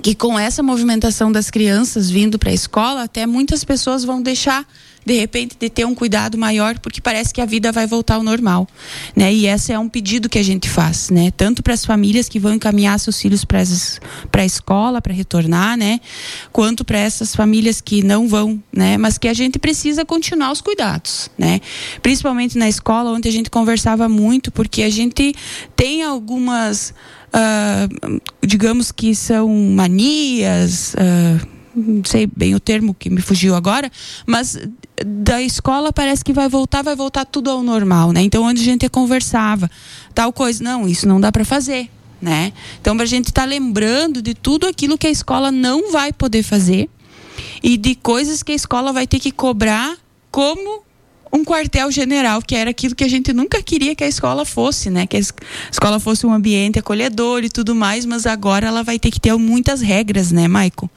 que 0.00 0.14
com 0.14 0.38
essa 0.38 0.62
movimentação 0.62 1.30
das 1.30 1.50
crianças 1.50 2.08
vindo 2.08 2.38
para 2.38 2.50
a 2.50 2.54
escola, 2.54 3.02
até 3.02 3.26
muitas 3.26 3.62
pessoas 3.64 4.04
vão 4.04 4.22
deixar 4.22 4.66
de 5.04 5.18
repente 5.18 5.56
de 5.58 5.68
ter 5.68 5.84
um 5.84 5.94
cuidado 5.94 6.38
maior 6.38 6.78
porque 6.78 7.00
parece 7.00 7.34
que 7.34 7.40
a 7.40 7.44
vida 7.44 7.72
vai 7.72 7.86
voltar 7.86 8.14
ao 8.14 8.22
normal, 8.22 8.68
né? 9.16 9.32
E 9.32 9.46
esse 9.46 9.72
é 9.72 9.78
um 9.78 9.88
pedido 9.88 10.28
que 10.28 10.38
a 10.38 10.42
gente 10.42 10.68
faz, 10.68 11.10
né? 11.10 11.30
Tanto 11.36 11.62
para 11.62 11.74
as 11.74 11.84
famílias 11.84 12.28
que 12.28 12.38
vão 12.38 12.54
encaminhar 12.54 12.98
seus 13.00 13.20
filhos 13.20 13.44
para 13.44 13.60
a 13.60 14.44
escola 14.44 15.02
para 15.02 15.12
retornar, 15.12 15.76
né? 15.76 16.00
Quanto 16.52 16.84
para 16.84 16.98
essas 16.98 17.34
famílias 17.34 17.80
que 17.80 18.02
não 18.02 18.28
vão, 18.28 18.62
né? 18.72 18.96
Mas 18.96 19.18
que 19.18 19.28
a 19.28 19.34
gente 19.34 19.58
precisa 19.58 20.04
continuar 20.04 20.52
os 20.52 20.60
cuidados, 20.60 21.30
né? 21.36 21.60
Principalmente 22.00 22.56
na 22.56 22.68
escola 22.68 23.10
onde 23.10 23.28
a 23.28 23.32
gente 23.32 23.50
conversava 23.50 24.08
muito 24.08 24.52
porque 24.52 24.82
a 24.82 24.90
gente 24.90 25.34
tem 25.74 26.02
algumas 26.02 26.94
Uh, 27.34 28.20
digamos 28.46 28.92
que 28.92 29.14
são 29.14 29.48
manias, 29.48 30.94
uh, 30.94 31.48
não 31.74 32.04
sei 32.04 32.26
bem 32.26 32.54
o 32.54 32.60
termo 32.60 32.94
que 32.94 33.08
me 33.08 33.22
fugiu 33.22 33.54
agora, 33.54 33.90
mas 34.26 34.58
da 35.04 35.40
escola 35.40 35.92
parece 35.92 36.22
que 36.22 36.32
vai 36.32 36.48
voltar, 36.48 36.82
vai 36.82 36.94
voltar 36.94 37.24
tudo 37.24 37.50
ao 37.50 37.62
normal, 37.62 38.12
né? 38.12 38.20
Então 38.20 38.44
onde 38.44 38.60
a 38.60 38.64
gente 38.64 38.88
conversava, 38.88 39.70
tal 40.14 40.32
coisa, 40.32 40.62
não, 40.62 40.86
isso 40.86 41.08
não 41.08 41.20
dá 41.20 41.32
para 41.32 41.44
fazer, 41.44 41.88
né? 42.20 42.52
Então 42.80 42.94
para 42.94 43.04
a 43.04 43.08
gente 43.08 43.28
estar 43.28 43.42
tá 43.42 43.48
lembrando 43.48 44.20
de 44.20 44.34
tudo 44.34 44.66
aquilo 44.66 44.98
que 44.98 45.06
a 45.06 45.10
escola 45.10 45.50
não 45.50 45.90
vai 45.90 46.12
poder 46.12 46.42
fazer 46.42 46.90
e 47.62 47.78
de 47.78 47.94
coisas 47.94 48.42
que 48.42 48.52
a 48.52 48.54
escola 48.54 48.92
vai 48.92 49.06
ter 49.06 49.18
que 49.18 49.32
cobrar 49.32 49.96
como 50.30 50.82
um 51.32 51.44
quartel-general, 51.44 52.42
que 52.42 52.54
era 52.54 52.70
aquilo 52.70 52.94
que 52.94 53.02
a 53.02 53.08
gente 53.08 53.32
nunca 53.32 53.62
queria 53.62 53.94
que 53.94 54.04
a 54.04 54.06
escola 54.06 54.44
fosse, 54.44 54.90
né? 54.90 55.06
Que 55.06 55.16
a 55.16 55.20
escola 55.70 55.98
fosse 55.98 56.26
um 56.26 56.32
ambiente 56.32 56.78
acolhedor 56.78 57.42
e 57.42 57.48
tudo 57.48 57.74
mais, 57.74 58.04
mas 58.04 58.26
agora 58.26 58.66
ela 58.66 58.82
vai 58.82 58.98
ter 58.98 59.10
que 59.10 59.18
ter 59.18 59.34
muitas 59.36 59.80
regras, 59.80 60.30
né, 60.30 60.46
Maico? 60.46 60.90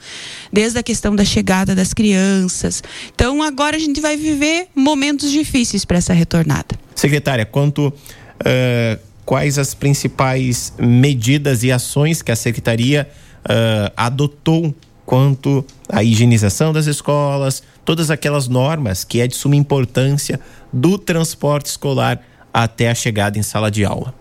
Desde 0.52 0.78
a 0.78 0.82
questão 0.82 1.16
da 1.16 1.24
chegada 1.24 1.74
das 1.74 1.94
crianças. 1.94 2.82
Então 3.14 3.42
agora 3.42 3.76
a 3.76 3.80
gente 3.80 4.00
vai 4.00 4.16
viver 4.16 4.68
momentos 4.74 5.30
difíceis 5.30 5.84
para 5.84 5.96
essa 5.96 6.12
retornada. 6.12 6.78
Secretária, 6.94 7.46
quanto 7.46 7.88
uh, 7.88 8.98
quais 9.24 9.58
as 9.58 9.74
principais 9.74 10.72
medidas 10.78 11.62
e 11.62 11.72
ações 11.72 12.20
que 12.20 12.30
a 12.30 12.36
secretaria 12.36 13.08
uh, 13.44 13.92
adotou 13.96 14.74
quanto 15.06 15.64
à 15.88 16.02
higienização 16.02 16.72
das 16.72 16.86
escolas, 16.86 17.62
todas 17.84 18.10
aquelas 18.10 18.48
normas 18.48 19.04
que 19.04 19.20
é 19.20 19.26
de 19.26 19.36
suma 19.36 19.54
importância 19.54 20.40
do 20.72 20.98
transporte 20.98 21.66
escolar 21.66 22.20
até 22.52 22.90
a 22.90 22.94
chegada 22.94 23.38
em 23.38 23.42
sala 23.42 23.70
de 23.70 23.84
aula. 23.84 24.12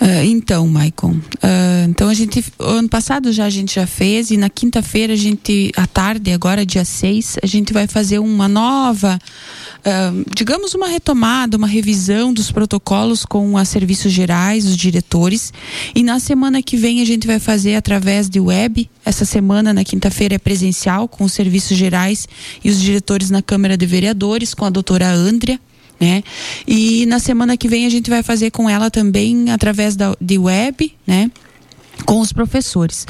Uh, 0.00 0.24
então, 0.24 0.66
Maicon, 0.68 1.10
uh, 1.10 1.88
então 1.88 2.08
a 2.08 2.14
gente, 2.14 2.44
ano 2.56 2.88
passado 2.88 3.32
já 3.32 3.46
a 3.46 3.50
gente 3.50 3.74
já 3.74 3.86
fez 3.86 4.30
e 4.30 4.36
na 4.36 4.48
quinta-feira 4.48 5.12
a 5.12 5.16
gente, 5.16 5.72
à 5.76 5.88
tarde, 5.88 6.32
agora 6.32 6.64
dia 6.64 6.84
6, 6.84 7.38
a 7.42 7.46
gente 7.46 7.72
vai 7.72 7.88
fazer 7.88 8.20
uma 8.20 8.46
nova, 8.46 9.18
uh, 9.78 10.24
digamos 10.36 10.72
uma 10.72 10.86
retomada, 10.86 11.56
uma 11.56 11.66
revisão 11.66 12.32
dos 12.32 12.52
protocolos 12.52 13.24
com 13.24 13.56
os 13.56 13.68
serviços 13.68 14.12
gerais, 14.12 14.66
os 14.66 14.76
diretores. 14.76 15.52
E 15.92 16.04
na 16.04 16.20
semana 16.20 16.62
que 16.62 16.76
vem 16.76 17.02
a 17.02 17.04
gente 17.04 17.26
vai 17.26 17.40
fazer 17.40 17.74
através 17.74 18.28
de 18.28 18.38
web, 18.38 18.88
essa 19.04 19.24
semana 19.24 19.74
na 19.74 19.82
quinta-feira 19.82 20.36
é 20.36 20.38
presencial 20.38 21.08
com 21.08 21.24
os 21.24 21.32
serviços 21.32 21.76
gerais 21.76 22.28
e 22.62 22.70
os 22.70 22.80
diretores 22.80 23.30
na 23.30 23.42
Câmara 23.42 23.76
de 23.76 23.84
Vereadores 23.84 24.54
com 24.54 24.64
a 24.64 24.70
doutora 24.70 25.10
Andrea 25.10 25.58
né? 26.00 26.22
E 26.66 27.06
na 27.06 27.18
semana 27.18 27.56
que 27.56 27.68
vem 27.68 27.86
a 27.86 27.90
gente 27.90 28.10
vai 28.10 28.22
fazer 28.22 28.50
com 28.50 28.68
ela 28.68 28.90
também 28.90 29.50
através 29.50 29.96
da, 29.96 30.14
de 30.20 30.38
web, 30.38 30.94
né? 31.06 31.30
Com 32.06 32.20
os 32.20 32.32
professores. 32.32 33.06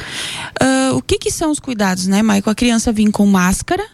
Uh, 0.60 0.96
o 0.96 1.02
que, 1.02 1.18
que 1.18 1.30
são 1.30 1.50
os 1.50 1.60
cuidados, 1.60 2.06
né, 2.06 2.22
Maicon? 2.22 2.50
A 2.50 2.54
criança 2.54 2.90
vir 2.90 3.10
com 3.10 3.26
máscara, 3.26 3.84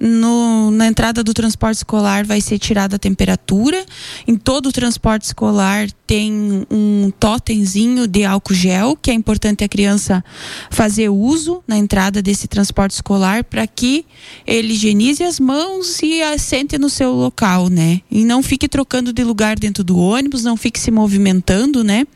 no, 0.00 0.70
na 0.72 0.86
entrada 0.86 1.22
do 1.22 1.32
transporte 1.32 1.76
escolar 1.76 2.26
vai 2.26 2.40
ser 2.40 2.58
tirada 2.58 2.96
a 2.96 2.98
temperatura. 2.98 3.84
Em 4.26 4.36
todo 4.36 4.68
o 4.68 4.72
transporte 4.72 5.22
escolar 5.22 5.86
tem 6.12 6.66
um 6.70 7.10
totemzinho 7.18 8.06
de 8.06 8.22
álcool 8.22 8.52
gel, 8.52 8.94
que 9.00 9.10
é 9.10 9.14
importante 9.14 9.64
a 9.64 9.68
criança 9.68 10.22
fazer 10.70 11.08
uso 11.08 11.64
na 11.66 11.78
entrada 11.78 12.20
desse 12.20 12.46
transporte 12.46 12.90
escolar 12.90 13.42
para 13.44 13.66
que 13.66 14.04
ele 14.46 14.74
higienize 14.74 15.24
as 15.24 15.40
mãos 15.40 16.02
e 16.02 16.20
assente 16.20 16.76
no 16.76 16.90
seu 16.90 17.12
local, 17.12 17.70
né? 17.70 18.02
E 18.10 18.26
não 18.26 18.42
fique 18.42 18.68
trocando 18.68 19.10
de 19.10 19.24
lugar 19.24 19.58
dentro 19.58 19.82
do 19.82 19.96
ônibus, 19.96 20.44
não 20.44 20.54
fique 20.54 20.78
se 20.78 20.90
movimentando, 20.90 21.82
né? 21.82 22.06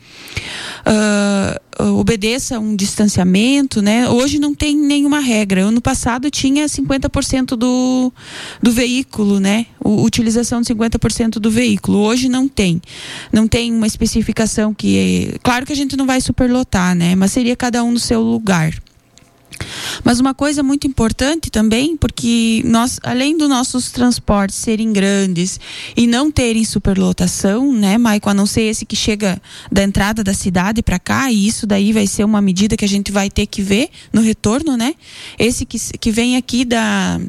Uh, 0.85 1.93
obedeça 1.93 2.59
um 2.59 2.75
distanciamento, 2.75 3.81
né? 3.81 4.09
Hoje 4.09 4.39
não 4.39 4.53
tem 4.53 4.75
nenhuma 4.75 5.19
regra. 5.19 5.61
Ano 5.61 5.81
passado 5.81 6.29
tinha 6.29 6.65
50% 6.65 7.55
do, 7.55 8.11
do 8.61 8.71
veículo, 8.71 9.39
né? 9.39 9.65
O, 9.79 10.03
utilização 10.03 10.61
de 10.61 10.73
50% 10.73 11.39
do 11.39 11.49
veículo. 11.49 11.99
Hoje 11.99 12.29
não 12.29 12.47
tem. 12.47 12.81
Não 13.31 13.47
tem 13.47 13.71
uma 13.71 13.86
especificação 13.87 14.73
que. 14.73 15.35
Claro 15.41 15.65
que 15.65 15.73
a 15.73 15.75
gente 15.75 15.97
não 15.97 16.05
vai 16.05 16.21
superlotar, 16.21 16.95
né? 16.95 17.15
Mas 17.15 17.31
seria 17.31 17.55
cada 17.55 17.83
um 17.83 17.91
no 17.91 17.99
seu 17.99 18.21
lugar. 18.21 18.73
Mas 20.03 20.19
uma 20.19 20.33
coisa 20.33 20.61
muito 20.63 20.87
importante 20.87 21.49
também, 21.49 21.97
porque 21.97 22.61
nós, 22.65 22.99
além 23.03 23.37
dos 23.37 23.49
nossos 23.49 23.91
transportes 23.91 24.55
serem 24.55 24.93
grandes 24.93 25.59
e 25.95 26.07
não 26.07 26.31
terem 26.31 26.63
superlotação, 26.63 27.73
né, 27.73 27.97
Maicon, 27.97 28.29
a 28.29 28.33
não 28.33 28.45
ser 28.45 28.61
esse 28.63 28.85
que 28.85 28.95
chega 28.95 29.41
da 29.71 29.83
entrada 29.83 30.23
da 30.23 30.33
cidade 30.33 30.81
para 30.81 30.99
cá, 30.99 31.31
e 31.31 31.47
isso 31.47 31.65
daí 31.65 31.91
vai 31.91 32.07
ser 32.07 32.23
uma 32.23 32.41
medida 32.41 32.77
que 32.77 32.85
a 32.85 32.87
gente 32.87 33.11
vai 33.11 33.29
ter 33.29 33.47
que 33.47 33.61
ver 33.61 33.89
no 34.13 34.21
retorno, 34.21 34.77
né? 34.77 34.93
Esse 35.37 35.65
que, 35.65 35.77
que 35.97 36.11
vem 36.11 36.37
aqui 36.37 36.63
da 36.63 37.19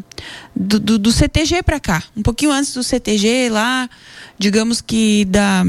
do, 0.55 0.81
do, 0.81 0.99
do 0.99 1.13
CTG 1.13 1.63
para 1.63 1.79
cá, 1.79 2.03
um 2.17 2.23
pouquinho 2.23 2.51
antes 2.51 2.75
do 2.75 2.83
CTG 2.83 3.49
lá, 3.51 3.89
digamos 4.39 4.81
que 4.81 5.25
da 5.27 5.65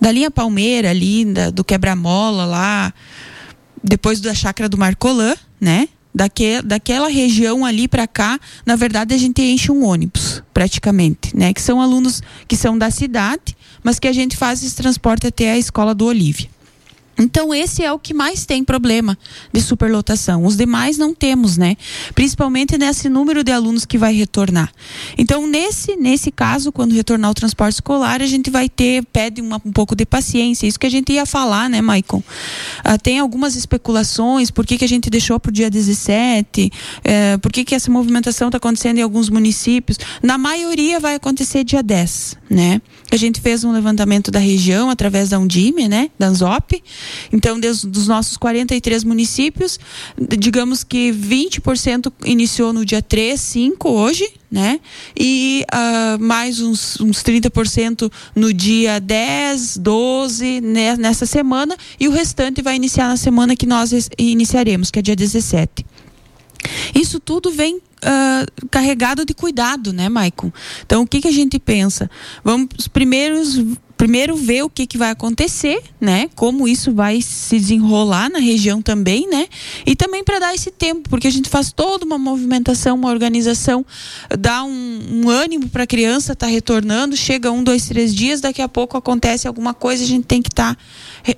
da 0.00 0.10
linha 0.10 0.30
Palmeira 0.30 0.90
ali, 0.90 1.24
da, 1.24 1.50
do 1.50 1.62
quebra-mola 1.62 2.44
lá, 2.44 2.94
depois 3.82 4.20
da 4.20 4.34
chácara 4.34 4.68
do 4.68 4.78
Marcolã, 4.78 5.34
né? 5.60 5.88
Daque, 6.12 6.60
daquela 6.62 7.08
região 7.08 7.64
ali 7.64 7.86
para 7.86 8.06
cá, 8.06 8.38
na 8.66 8.74
verdade 8.74 9.14
a 9.14 9.18
gente 9.18 9.40
enche 9.42 9.70
um 9.70 9.84
ônibus, 9.84 10.42
praticamente, 10.52 11.36
né? 11.36 11.52
Que 11.52 11.62
são 11.62 11.80
alunos 11.80 12.20
que 12.48 12.56
são 12.56 12.76
da 12.76 12.90
cidade, 12.90 13.56
mas 13.82 13.98
que 13.98 14.08
a 14.08 14.12
gente 14.12 14.36
faz 14.36 14.62
esse 14.62 14.74
transporte 14.74 15.26
até 15.26 15.52
a 15.52 15.58
escola 15.58 15.94
do 15.94 16.06
Olívia. 16.06 16.48
Então 17.20 17.54
esse 17.54 17.82
é 17.82 17.92
o 17.92 17.98
que 17.98 18.14
mais 18.14 18.46
tem 18.46 18.64
problema 18.64 19.16
de 19.52 19.60
superlotação. 19.60 20.44
Os 20.44 20.56
demais 20.56 20.96
não 20.96 21.14
temos, 21.14 21.56
né? 21.56 21.76
Principalmente 22.14 22.78
nesse 22.78 23.08
número 23.08 23.44
de 23.44 23.52
alunos 23.52 23.84
que 23.84 23.98
vai 23.98 24.14
retornar. 24.14 24.72
Então 25.18 25.46
nesse 25.46 25.96
nesse 25.96 26.30
caso, 26.30 26.72
quando 26.72 26.92
retornar 26.92 27.30
o 27.30 27.34
transporte 27.34 27.74
escolar, 27.74 28.22
a 28.22 28.26
gente 28.26 28.50
vai 28.50 28.68
ter 28.68 29.04
pede 29.04 29.40
uma, 29.40 29.60
um 29.64 29.72
pouco 29.72 29.94
de 29.94 30.06
paciência. 30.06 30.66
Isso 30.66 30.78
que 30.78 30.86
a 30.86 30.90
gente 30.90 31.12
ia 31.12 31.26
falar, 31.26 31.68
né, 31.68 31.80
Maicon? 31.80 32.22
Ah, 32.82 32.98
tem 32.98 33.18
algumas 33.18 33.54
especulações. 33.54 34.50
Por 34.50 34.66
que, 34.66 34.78
que 34.78 34.84
a 34.84 34.88
gente 34.88 35.10
deixou 35.10 35.38
para 35.38 35.50
o 35.50 35.52
dia 35.52 35.70
17? 35.70 36.70
É, 37.04 37.36
por 37.38 37.52
que, 37.52 37.64
que 37.64 37.74
essa 37.74 37.90
movimentação 37.90 38.48
está 38.48 38.56
acontecendo 38.56 38.98
em 38.98 39.02
alguns 39.02 39.28
municípios? 39.28 39.98
Na 40.22 40.38
maioria 40.38 40.98
vai 40.98 41.14
acontecer 41.14 41.64
dia 41.64 41.82
10, 41.82 42.36
né? 42.48 42.80
A 43.12 43.16
gente 43.16 43.40
fez 43.40 43.64
um 43.64 43.72
levantamento 43.72 44.30
da 44.30 44.38
região 44.38 44.90
através 44.90 45.30
da 45.30 45.38
Undime, 45.38 45.88
né? 45.88 46.10
Da 46.18 46.28
Anzop 46.28 46.82
então, 47.32 47.58
des, 47.58 47.84
dos 47.84 48.08
nossos 48.08 48.36
43 48.36 49.04
municípios, 49.04 49.78
digamos 50.38 50.84
que 50.84 51.12
20% 51.12 52.12
iniciou 52.24 52.72
no 52.72 52.84
dia 52.84 53.02
3, 53.02 53.40
5 53.40 53.88
hoje, 53.88 54.28
né? 54.50 54.80
E 55.18 55.64
uh, 55.72 56.22
mais 56.22 56.60
uns, 56.60 57.00
uns 57.00 57.22
30% 57.22 58.10
no 58.34 58.52
dia 58.52 59.00
10, 59.00 59.76
12, 59.76 60.60
né, 60.60 60.96
nessa 60.96 61.24
semana, 61.24 61.76
e 61.98 62.08
o 62.08 62.10
restante 62.10 62.60
vai 62.60 62.74
iniciar 62.74 63.08
na 63.08 63.16
semana 63.16 63.54
que 63.54 63.66
nós 63.66 63.92
iniciaremos, 64.18 64.90
que 64.90 64.98
é 64.98 65.02
dia 65.02 65.16
17. 65.16 65.86
Isso 66.94 67.20
tudo 67.20 67.50
vem 67.50 67.76
uh, 67.76 68.68
carregado 68.70 69.24
de 69.24 69.34
cuidado, 69.34 69.92
né, 69.92 70.08
Maicon? 70.08 70.52
Então, 70.84 71.02
o 71.02 71.06
que, 71.06 71.20
que 71.20 71.28
a 71.28 71.32
gente 71.32 71.58
pensa? 71.58 72.10
Vamos 72.44 72.68
os 72.78 72.88
primeiros 72.88 73.56
primeiro 74.00 74.34
ver 74.34 74.62
o 74.62 74.70
que, 74.70 74.86
que 74.86 74.96
vai 74.96 75.10
acontecer, 75.10 75.82
né? 76.00 76.30
Como 76.34 76.66
isso 76.66 76.90
vai 76.90 77.20
se 77.20 77.58
desenrolar 77.58 78.30
na 78.30 78.38
região 78.38 78.80
também, 78.80 79.28
né? 79.28 79.46
E 79.84 79.94
também 79.94 80.24
para 80.24 80.38
dar 80.38 80.54
esse 80.54 80.70
tempo, 80.70 81.06
porque 81.10 81.26
a 81.26 81.30
gente 81.30 81.50
faz 81.50 81.70
toda 81.70 82.06
uma 82.06 82.16
movimentação, 82.16 82.96
uma 82.96 83.10
organização, 83.10 83.84
dá 84.38 84.64
um, 84.64 85.00
um 85.12 85.28
ânimo 85.28 85.68
para 85.68 85.82
a 85.82 85.86
criança 85.86 86.32
estar 86.32 86.46
tá 86.46 86.50
retornando, 86.50 87.14
chega 87.14 87.52
um, 87.52 87.62
dois, 87.62 87.88
três 87.88 88.14
dias, 88.14 88.40
daqui 88.40 88.62
a 88.62 88.68
pouco 88.70 88.96
acontece 88.96 89.46
alguma 89.46 89.74
coisa, 89.74 90.02
a 90.02 90.06
gente 90.06 90.24
tem 90.24 90.40
que 90.40 90.48
estar 90.48 90.74
tá 90.74 91.34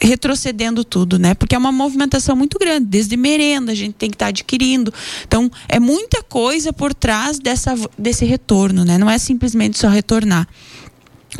retrocedendo 0.00 0.84
tudo, 0.84 1.18
né? 1.18 1.34
Porque 1.34 1.54
é 1.54 1.58
uma 1.58 1.72
movimentação 1.72 2.34
muito 2.34 2.58
grande, 2.58 2.86
desde 2.86 3.18
merenda 3.18 3.72
a 3.72 3.74
gente 3.74 3.92
tem 3.92 4.08
que 4.08 4.16
estar 4.16 4.26
tá 4.26 4.30
adquirindo. 4.30 4.94
Então, 5.26 5.50
é 5.68 5.78
muita 5.78 6.22
coisa 6.22 6.72
por 6.72 6.94
trás 6.94 7.38
dessa, 7.38 7.74
desse 7.98 8.24
retorno, 8.24 8.82
né? 8.82 8.96
Não 8.96 9.10
é 9.10 9.18
simplesmente 9.18 9.78
só 9.78 9.88
retornar 9.88 10.48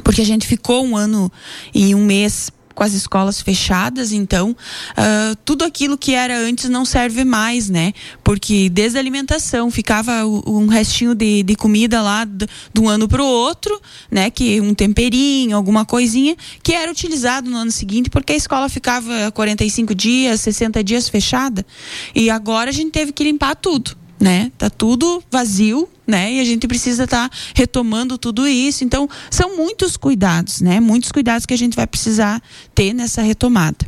porque 0.03 0.21
a 0.21 0.25
gente 0.25 0.47
ficou 0.47 0.85
um 0.85 0.97
ano 0.97 1.31
e 1.75 1.95
um 1.95 2.05
mês 2.05 2.51
com 2.79 2.85
as 2.85 2.93
escolas 2.93 3.41
fechadas, 3.41 4.13
então 4.13 4.53
uh, 4.53 5.37
tudo 5.45 5.65
aquilo 5.65 5.99
que 5.99 6.15
era 6.15 6.39
antes 6.39 6.71
não 6.71 6.85
serve 6.85 7.25
mais, 7.25 7.69
né? 7.69 7.93
Porque 8.23 8.69
desde 8.69 8.97
a 8.97 9.01
alimentação 9.01 9.69
ficava 9.69 10.25
um 10.25 10.69
restinho 10.69 11.13
de, 11.13 11.43
de 11.43 11.57
comida 11.57 12.01
lá 12.01 12.25
de, 12.25 12.47
de 12.73 12.81
um 12.81 12.89
ano 12.89 13.09
para 13.09 13.21
o 13.21 13.27
outro, 13.27 13.83
né? 14.09 14.31
Que 14.31 14.61
um 14.61 14.75
temperinho, 14.75 15.57
alguma 15.57 15.85
coisinha, 15.85 16.37
que 16.63 16.73
era 16.73 16.89
utilizado 16.89 17.51
no 17.51 17.57
ano 17.57 17.73
seguinte, 17.73 18.11
porque 18.11 18.33
a 18.33 18.37
escola 18.37 18.69
ficava 18.69 19.33
45 19.33 19.93
dias, 19.93 20.41
60 20.43 20.85
dias 20.85 21.09
fechada. 21.09 21.67
E 22.15 22.31
agora 22.31 22.71
a 22.71 22.73
gente 22.73 22.93
teve 22.93 23.11
que 23.11 23.25
limpar 23.25 23.57
tudo 23.57 23.97
né? 24.21 24.51
Tá 24.59 24.69
tudo 24.69 25.23
vazio, 25.31 25.89
né? 26.07 26.33
E 26.35 26.41
a 26.41 26.45
gente 26.45 26.67
precisa 26.67 27.05
estar 27.05 27.29
tá 27.29 27.37
retomando 27.55 28.19
tudo 28.19 28.47
isso. 28.47 28.85
Então, 28.85 29.09
são 29.31 29.57
muitos 29.57 29.97
cuidados, 29.97 30.61
né? 30.61 30.81
Muitos 30.81 31.13
cuidados 31.13 31.47
que 31.47 31.55
a 31.55 31.59
gente 31.59 31.77
vai 31.77 31.87
precisar 31.87 32.43
ter 32.75 32.93
nessa 32.93 33.23
retomada. 33.23 33.87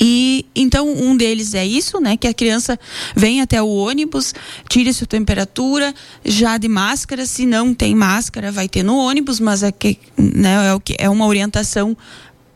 E 0.00 0.44
então 0.56 0.88
um 0.88 1.16
deles 1.16 1.54
é 1.54 1.64
isso, 1.64 2.00
né? 2.00 2.16
Que 2.16 2.26
a 2.26 2.34
criança 2.34 2.78
vem 3.14 3.40
até 3.40 3.62
o 3.62 3.68
ônibus, 3.68 4.34
tire 4.68 4.92
sua 4.92 5.06
temperatura, 5.06 5.94
já 6.24 6.58
de 6.58 6.68
máscara. 6.68 7.26
Se 7.26 7.46
não 7.46 7.72
tem 7.72 7.94
máscara, 7.94 8.50
vai 8.50 8.68
ter 8.68 8.82
no 8.82 8.96
ônibus, 8.96 9.38
mas 9.38 9.62
é 9.62 9.70
que 9.70 9.98
né, 10.16 10.68
é 10.68 10.74
o 10.74 10.80
que 10.80 10.96
é 10.98 11.08
uma 11.08 11.26
orientação 11.26 11.96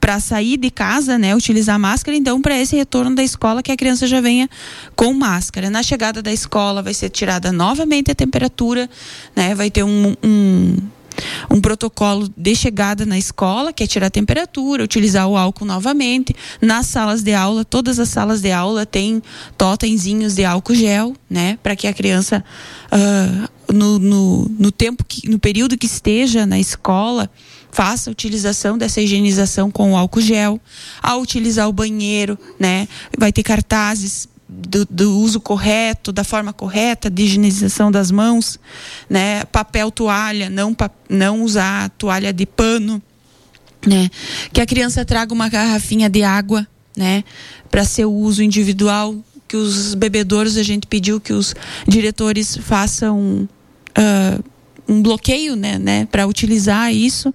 para 0.08 0.20
sair 0.20 0.56
de 0.56 0.70
casa, 0.70 1.18
né, 1.18 1.36
utilizar 1.36 1.78
máscara, 1.78 2.16
então 2.16 2.40
para 2.40 2.58
esse 2.58 2.74
retorno 2.74 3.14
da 3.14 3.22
escola 3.22 3.62
que 3.62 3.70
a 3.70 3.76
criança 3.76 4.06
já 4.06 4.22
venha 4.22 4.48
com 4.96 5.12
máscara. 5.12 5.68
Na 5.68 5.82
chegada 5.82 6.22
da 6.22 6.32
escola 6.32 6.82
vai 6.82 6.94
ser 6.94 7.10
tirada 7.10 7.52
novamente 7.52 8.10
a 8.10 8.14
temperatura, 8.14 8.88
né, 9.36 9.54
vai 9.54 9.70
ter 9.70 9.82
um, 9.82 10.16
um 10.24 10.76
um 11.50 11.60
protocolo 11.60 12.30
de 12.36 12.54
chegada 12.54 13.04
na 13.04 13.18
escola, 13.18 13.72
que 13.72 13.82
é 13.82 13.86
tirar 13.86 14.06
a 14.06 14.10
temperatura, 14.10 14.84
utilizar 14.84 15.26
o 15.26 15.36
álcool 15.36 15.64
novamente. 15.64 16.34
Nas 16.60 16.86
salas 16.86 17.22
de 17.22 17.34
aula, 17.34 17.64
todas 17.64 17.98
as 17.98 18.08
salas 18.08 18.40
de 18.40 18.52
aula 18.52 18.86
têm 18.86 19.20
totemzinhos 19.58 20.36
de 20.36 20.44
álcool 20.44 20.76
gel, 20.76 21.16
né? 21.28 21.58
Para 21.60 21.74
que 21.74 21.88
a 21.88 21.92
criança, 21.92 22.44
uh, 22.92 23.74
no, 23.74 23.98
no, 23.98 24.50
no 24.58 24.70
tempo, 24.70 25.04
que, 25.04 25.28
no 25.28 25.40
período 25.40 25.76
que 25.76 25.86
esteja 25.86 26.46
na 26.46 26.60
escola, 26.60 27.28
faça 27.78 28.10
a 28.10 28.12
utilização 28.12 28.76
dessa 28.76 29.00
higienização 29.00 29.70
com 29.70 29.92
o 29.92 29.96
álcool 29.96 30.20
gel, 30.20 30.60
ao 31.00 31.20
utilizar 31.20 31.68
o 31.68 31.72
banheiro, 31.72 32.36
né? 32.58 32.88
Vai 33.16 33.32
ter 33.32 33.44
cartazes 33.44 34.28
do, 34.48 34.84
do, 34.84 35.16
uso 35.16 35.38
correto, 35.38 36.10
da 36.10 36.24
forma 36.24 36.52
correta 36.52 37.08
de 37.08 37.22
higienização 37.22 37.92
das 37.92 38.10
mãos, 38.10 38.58
né? 39.08 39.44
Papel 39.44 39.92
toalha, 39.92 40.50
não, 40.50 40.76
não 41.08 41.44
usar 41.44 41.88
toalha 41.90 42.32
de 42.32 42.44
pano, 42.46 43.00
né? 43.86 44.10
Que 44.52 44.60
a 44.60 44.66
criança 44.66 45.04
traga 45.04 45.32
uma 45.32 45.48
garrafinha 45.48 46.10
de 46.10 46.24
água, 46.24 46.66
né? 46.96 47.22
Para 47.70 47.84
seu 47.84 48.12
uso 48.12 48.42
individual, 48.42 49.14
que 49.46 49.56
os 49.56 49.94
bebedouros 49.94 50.56
a 50.56 50.64
gente 50.64 50.88
pediu 50.88 51.20
que 51.20 51.32
os 51.32 51.54
diretores 51.86 52.56
façam 52.56 53.48
uh, 53.96 54.44
um 54.88 55.02
bloqueio, 55.02 55.54
né, 55.54 55.78
né 55.78 56.08
para 56.10 56.26
utilizar 56.26 56.92
isso, 56.92 57.32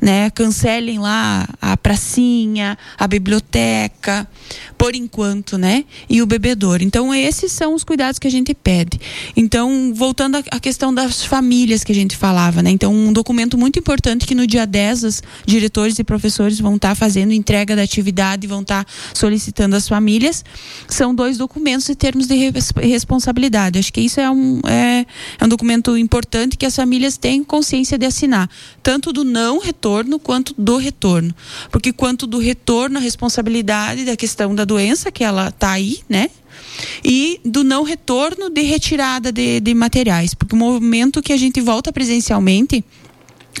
né? 0.00 0.28
Cancelem 0.30 0.98
lá 0.98 1.48
a 1.60 1.75
pracinha, 1.86 2.76
a 2.98 3.06
biblioteca, 3.06 4.28
por 4.76 4.96
enquanto, 4.96 5.56
né? 5.56 5.84
E 6.10 6.20
o 6.20 6.26
bebedouro. 6.26 6.82
Então, 6.82 7.14
esses 7.14 7.52
são 7.52 7.74
os 7.74 7.84
cuidados 7.84 8.18
que 8.18 8.26
a 8.26 8.30
gente 8.30 8.52
pede. 8.54 9.00
Então, 9.36 9.94
voltando 9.94 10.36
à 10.50 10.58
questão 10.58 10.92
das 10.92 11.24
famílias 11.24 11.84
que 11.84 11.92
a 11.92 11.94
gente 11.94 12.16
falava, 12.16 12.60
né? 12.60 12.70
Então, 12.70 12.92
um 12.92 13.12
documento 13.12 13.56
muito 13.56 13.78
importante 13.78 14.26
que 14.26 14.34
no 14.34 14.48
dia 14.48 14.66
10 14.66 15.04
os 15.04 15.22
diretores 15.46 15.96
e 16.00 16.02
professores 16.02 16.58
vão 16.58 16.74
estar 16.74 16.88
tá 16.88 16.94
fazendo 16.96 17.32
entrega 17.32 17.76
da 17.76 17.82
atividade, 17.82 18.48
vão 18.48 18.62
estar 18.62 18.82
tá 18.82 18.90
solicitando 19.14 19.76
as 19.76 19.86
famílias, 19.86 20.44
são 20.88 21.14
dois 21.14 21.38
documentos 21.38 21.88
e 21.88 21.94
termos 21.94 22.26
de 22.26 22.50
responsabilidade. 22.82 23.78
Acho 23.78 23.92
que 23.92 24.00
isso 24.00 24.18
é 24.18 24.28
um, 24.28 24.60
é, 24.66 25.06
é 25.38 25.44
um 25.44 25.48
documento 25.48 25.96
importante 25.96 26.56
que 26.56 26.66
as 26.66 26.74
famílias 26.74 27.16
têm 27.16 27.44
consciência 27.44 27.96
de 27.96 28.06
assinar, 28.06 28.50
tanto 28.82 29.12
do 29.12 29.22
não 29.22 29.60
retorno 29.60 30.18
quanto 30.18 30.52
do 30.58 30.78
retorno. 30.78 31.32
Porque 31.76 31.92
quanto 31.92 32.26
do 32.26 32.38
retorno, 32.38 32.96
a 32.96 33.02
responsabilidade 33.02 34.06
da 34.06 34.16
questão 34.16 34.54
da 34.54 34.64
doença, 34.64 35.12
que 35.12 35.22
ela 35.22 35.48
está 35.48 35.72
aí, 35.72 35.98
né? 36.08 36.30
E 37.04 37.38
do 37.44 37.62
não 37.62 37.82
retorno 37.82 38.48
de 38.48 38.62
retirada 38.62 39.30
de, 39.30 39.60
de 39.60 39.74
materiais. 39.74 40.32
Porque 40.32 40.54
o 40.54 40.58
momento 40.58 41.20
que 41.20 41.34
a 41.34 41.36
gente 41.36 41.60
volta 41.60 41.92
presencialmente, 41.92 42.82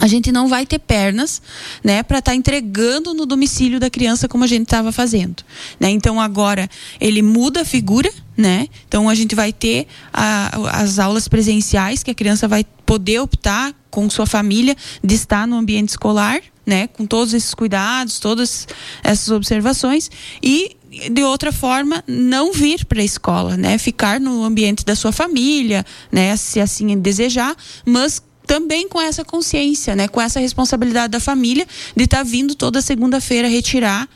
a 0.00 0.06
gente 0.06 0.32
não 0.32 0.48
vai 0.48 0.64
ter 0.64 0.78
pernas, 0.78 1.42
né, 1.84 2.02
para 2.02 2.20
estar 2.20 2.32
tá 2.32 2.34
entregando 2.34 3.12
no 3.12 3.26
domicílio 3.26 3.78
da 3.78 3.90
criança 3.90 4.26
como 4.26 4.44
a 4.44 4.46
gente 4.46 4.62
estava 4.62 4.90
fazendo, 4.92 5.44
né? 5.78 5.90
Então 5.90 6.18
agora 6.18 6.70
ele 6.98 7.20
muda 7.20 7.60
a 7.60 7.64
figura, 7.66 8.10
né? 8.34 8.66
Então 8.88 9.10
a 9.10 9.14
gente 9.14 9.34
vai 9.34 9.52
ter 9.52 9.86
a, 10.10 10.80
as 10.80 10.98
aulas 10.98 11.28
presenciais 11.28 12.02
que 12.02 12.12
a 12.12 12.14
criança 12.14 12.48
vai 12.48 12.64
poder 12.86 13.20
optar 13.20 13.74
com 13.96 14.10
sua 14.10 14.26
família 14.26 14.76
de 15.02 15.14
estar 15.14 15.48
no 15.48 15.56
ambiente 15.56 15.88
escolar, 15.88 16.42
né, 16.66 16.86
com 16.86 17.06
todos 17.06 17.32
esses 17.32 17.54
cuidados, 17.54 18.18
todas 18.18 18.68
essas 19.02 19.30
observações 19.30 20.10
e 20.42 20.76
de 21.10 21.22
outra 21.22 21.50
forma 21.50 22.04
não 22.06 22.52
vir 22.52 22.84
para 22.84 23.00
a 23.00 23.04
escola, 23.04 23.56
né, 23.56 23.78
ficar 23.78 24.20
no 24.20 24.44
ambiente 24.44 24.84
da 24.84 24.94
sua 24.94 25.12
família, 25.12 25.82
né, 26.12 26.36
se 26.36 26.60
assim 26.60 26.98
desejar, 26.98 27.56
mas 27.86 28.22
também 28.46 28.86
com 28.86 29.00
essa 29.00 29.24
consciência, 29.24 29.96
né, 29.96 30.08
com 30.08 30.20
essa 30.20 30.38
responsabilidade 30.38 31.12
da 31.12 31.20
família 31.20 31.66
de 31.96 32.04
estar 32.04 32.18
tá 32.18 32.22
vindo 32.22 32.54
toda 32.54 32.82
segunda-feira 32.82 33.48
retirar 33.48 34.06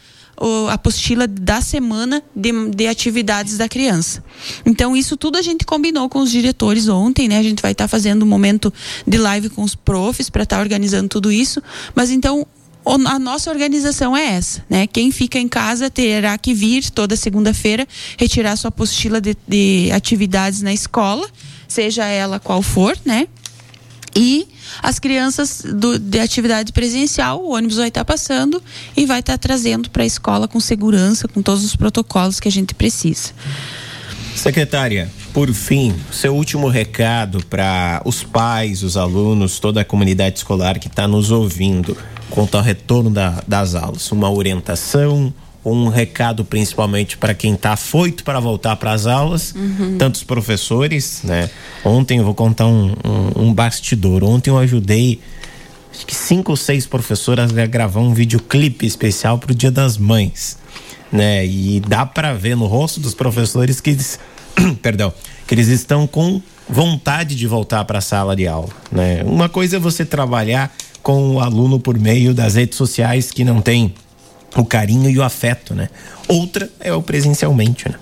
a 0.40 0.74
apostila 0.74 1.26
da 1.26 1.61
semana 1.61 2.22
de, 2.35 2.50
de, 2.70 2.87
atividades 2.87 3.59
da 3.59 3.68
criança. 3.68 4.24
Então, 4.64 4.96
isso 4.96 5.16
tudo 5.16 5.37
a 5.37 5.42
gente 5.42 5.66
combinou 5.66 6.09
com 6.09 6.20
os 6.20 6.31
diretores 6.31 6.88
ontem, 6.88 7.29
né? 7.29 7.38
A 7.38 7.42
gente 7.42 7.61
vai 7.61 7.72
estar 7.72 7.85
tá 7.85 7.88
fazendo 7.88 8.22
um 8.22 8.29
momento 8.29 8.72
de 9.07 9.18
live 9.18 9.50
com 9.50 9.62
os 9.62 9.74
profs 9.74 10.31
para 10.31 10.44
estar 10.44 10.57
tá 10.57 10.62
organizando 10.62 11.09
tudo 11.09 11.31
isso. 11.31 11.62
Mas 11.94 12.11
então, 12.11 12.46
a 12.85 13.18
nossa 13.18 13.50
organização 13.50 14.16
é 14.16 14.35
essa, 14.35 14.64
né? 14.68 14.87
Quem 14.87 15.11
fica 15.11 15.38
em 15.38 15.48
casa 15.48 15.90
terá 15.90 16.37
que 16.38 16.55
vir 16.55 16.90
toda 16.90 17.14
segunda-feira 17.14 17.87
retirar 18.18 18.57
sua 18.57 18.68
apostila 18.68 19.20
de, 19.20 19.37
de 19.46 19.90
atividades 19.92 20.62
na 20.62 20.72
escola, 20.72 21.29
seja 21.68 22.07
ela 22.07 22.40
qual 22.40 22.62
for, 22.62 22.96
né? 23.05 23.29
E 24.20 24.46
as 24.83 24.98
crianças 24.98 25.62
do, 25.64 25.98
de 25.98 26.20
atividade 26.20 26.74
presencial, 26.74 27.42
o 27.42 27.54
ônibus 27.54 27.78
vai 27.78 27.88
estar 27.88 28.04
tá 28.04 28.04
passando 28.04 28.62
e 28.94 29.06
vai 29.06 29.20
estar 29.20 29.33
tá 29.33 29.38
trazendo 29.38 29.88
para 29.88 30.02
a 30.02 30.06
escola 30.06 30.46
com 30.46 30.61
segurança, 30.61 31.26
com 31.26 31.40
todos 31.40 31.64
os 31.64 31.74
protocolos 31.74 32.38
que 32.38 32.46
a 32.46 32.52
gente 32.52 32.74
precisa. 32.74 33.30
Secretária, 34.37 35.11
por 35.33 35.50
fim, 35.54 35.94
seu 36.12 36.37
último 36.37 36.68
recado 36.68 37.42
para 37.46 38.02
os 38.04 38.22
pais, 38.22 38.83
os 38.83 38.94
alunos, 38.98 39.59
toda 39.59 39.80
a 39.80 39.85
comunidade 39.87 40.37
escolar 40.37 40.78
que 40.78 40.88
está 40.88 41.09
nos 41.09 41.30
ouvindo 41.30 41.96
quanto 42.28 42.59
ao 42.59 42.62
retorno 42.62 43.09
da, 43.09 43.42
das 43.48 43.74
aulas. 43.74 44.12
Uma 44.12 44.30
orientação, 44.30 45.33
um 45.64 45.88
recado 45.88 46.44
principalmente 46.44 47.16
para 47.16 47.35
quem 47.35 47.55
está 47.55 47.77
foito 47.77 48.25
para 48.25 48.40
voltar 48.40 48.77
para 48.77 48.92
as 48.92 49.07
aulas, 49.07 49.55
uhum. 49.55 49.99
tantos 49.99 50.25
professores, 50.25 51.20
né? 51.23 51.51
Ontem 51.85 52.18
eu 52.18 52.25
vou 52.25 52.35
contar 52.35 52.66
um, 52.66 52.94
um, 53.05 53.42
um, 53.42 53.55
bastidor. 53.55 54.25
Ontem 54.25 54.51
eu 54.51 54.59
ajudei 54.59 55.20
acho 55.92 56.07
que 56.07 56.14
cinco 56.14 56.53
ou 56.53 56.57
seis 56.57 56.87
professoras 56.87 57.57
a 57.57 57.66
gravar 57.66 58.01
um 58.01 58.14
videoclipe 58.14 58.87
especial 58.87 59.38
para 59.38 59.53
o 59.53 59.55
Dia 59.55 59.70
das 59.70 59.99
Mães, 59.99 60.57
né? 61.12 61.44
E 61.44 61.81
dá 61.81 62.07
para 62.07 62.33
ver 62.33 62.57
no 62.57 62.66
rosto 62.66 62.99
dos 63.01 63.14
professores 63.14 63.81
que 63.81 63.90
eles, 63.90 64.18
perdão, 64.81 65.12
que 65.46 65.55
eles 65.55 65.68
estão 65.68 66.07
com 66.07 66.40
vontade 66.68 67.35
de 67.35 67.46
voltar 67.46 67.85
para 67.85 67.99
a 67.99 68.03
sala 68.03 68.35
de 68.35 68.46
aula, 68.46 68.70
né? 68.90 69.23
Uma 69.25 69.49
coisa 69.49 69.77
é 69.77 69.79
você 69.79 70.07
trabalhar 70.07 70.73
com 71.03 71.35
o 71.35 71.40
aluno 71.40 71.81
por 71.81 71.99
meio 71.99 72.33
das 72.33 72.55
redes 72.55 72.77
sociais 72.77 73.31
que 73.31 73.44
não 73.44 73.61
tem 73.61 73.94
o 74.56 74.64
carinho 74.64 75.08
e 75.10 75.18
o 75.18 75.22
afeto, 75.22 75.74
né? 75.74 75.88
Outra 76.28 76.70
é 76.80 76.92
o 76.92 77.02
presencialmente, 77.02 77.88
né? 77.88 77.94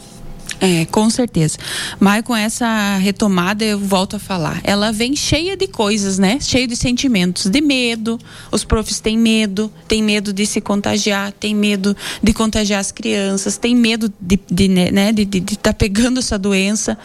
É, 0.60 0.84
com 0.86 1.08
certeza. 1.08 1.56
Mas 2.00 2.22
com 2.24 2.34
essa 2.34 2.96
retomada, 2.96 3.64
eu 3.64 3.78
volto 3.78 4.16
a 4.16 4.18
falar. 4.18 4.60
Ela 4.64 4.90
vem 4.90 5.14
cheia 5.14 5.56
de 5.56 5.68
coisas, 5.68 6.18
né? 6.18 6.38
Cheia 6.40 6.66
de 6.66 6.74
sentimentos, 6.74 7.46
de 7.46 7.60
medo. 7.60 8.18
Os 8.50 8.64
profs 8.64 8.98
têm 8.98 9.16
medo, 9.16 9.72
têm 9.86 10.02
medo 10.02 10.32
de 10.32 10.44
se 10.46 10.60
contagiar, 10.60 11.32
têm 11.32 11.54
medo 11.54 11.96
de 12.22 12.32
contagiar 12.32 12.80
as 12.80 12.90
crianças, 12.90 13.56
têm 13.56 13.74
medo 13.74 14.12
de, 14.20 14.38
de 14.50 14.68
né, 14.68 15.12
de 15.12 15.22
estar 15.22 15.56
tá 15.56 15.72
pegando 15.72 16.18
essa 16.18 16.38
doença. 16.38 16.98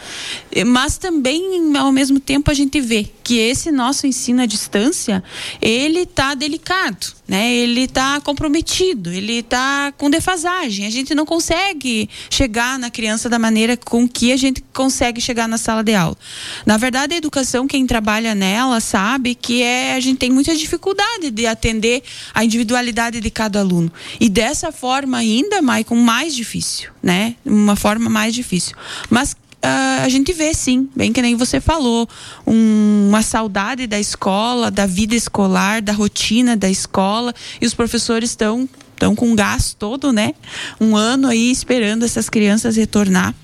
Mas 0.66 0.98
também, 0.98 1.76
ao 1.76 1.92
mesmo 1.92 2.18
tempo, 2.18 2.50
a 2.50 2.54
gente 2.54 2.80
vê 2.80 3.04
que 3.24 3.38
esse 3.38 3.72
nosso 3.72 4.06
ensino 4.06 4.42
à 4.42 4.46
distância, 4.46 5.24
ele 5.60 6.00
está 6.00 6.34
delicado, 6.34 7.06
né? 7.26 7.54
Ele 7.54 7.84
está 7.84 8.20
comprometido, 8.20 9.10
ele 9.10 9.38
está 9.38 9.92
com 9.96 10.10
defasagem. 10.10 10.86
A 10.86 10.90
gente 10.90 11.14
não 11.14 11.24
consegue 11.24 12.08
chegar 12.28 12.78
na 12.78 12.90
criança 12.90 13.28
da 13.28 13.38
maneira 13.38 13.78
com 13.78 14.06
que 14.06 14.30
a 14.30 14.36
gente 14.36 14.62
consegue 14.74 15.22
chegar 15.22 15.48
na 15.48 15.56
sala 15.56 15.82
de 15.82 15.94
aula. 15.94 16.16
Na 16.66 16.76
verdade, 16.76 17.14
a 17.14 17.16
educação, 17.16 17.66
quem 17.66 17.86
trabalha 17.86 18.34
nela 18.34 18.78
sabe 18.78 19.34
que 19.34 19.62
é, 19.62 19.94
a 19.94 20.00
gente 20.00 20.18
tem 20.18 20.30
muita 20.30 20.54
dificuldade 20.54 21.30
de 21.30 21.46
atender 21.46 22.02
a 22.34 22.44
individualidade 22.44 23.22
de 23.22 23.30
cada 23.30 23.60
aluno. 23.60 23.90
E 24.20 24.28
dessa 24.28 24.70
forma 24.70 25.16
ainda, 25.16 25.62
Maicon, 25.62 25.96
mais 25.96 26.34
difícil, 26.34 26.90
né? 27.02 27.36
Uma 27.44 27.74
forma 27.74 28.10
mais 28.10 28.34
difícil. 28.34 28.76
Mas 29.08 29.34
Uh, 29.64 30.04
a 30.04 30.08
gente 30.10 30.30
vê 30.34 30.52
sim, 30.52 30.90
bem 30.94 31.10
que 31.10 31.22
nem 31.22 31.36
você 31.36 31.58
falou, 31.58 32.06
um, 32.46 33.06
uma 33.08 33.22
saudade 33.22 33.86
da 33.86 33.98
escola, 33.98 34.70
da 34.70 34.84
vida 34.84 35.14
escolar, 35.14 35.80
da 35.80 35.92
rotina 35.94 36.54
da 36.54 36.68
escola, 36.68 37.34
e 37.62 37.64
os 37.64 37.72
professores 37.72 38.28
estão 38.28 38.68
estão 38.92 39.14
com 39.14 39.34
gás 39.34 39.74
todo, 39.74 40.12
né? 40.12 40.34
Um 40.78 40.94
ano 40.94 41.28
aí 41.28 41.50
esperando 41.50 42.04
essas 42.04 42.28
crianças 42.28 42.76
retornar. 42.76 43.34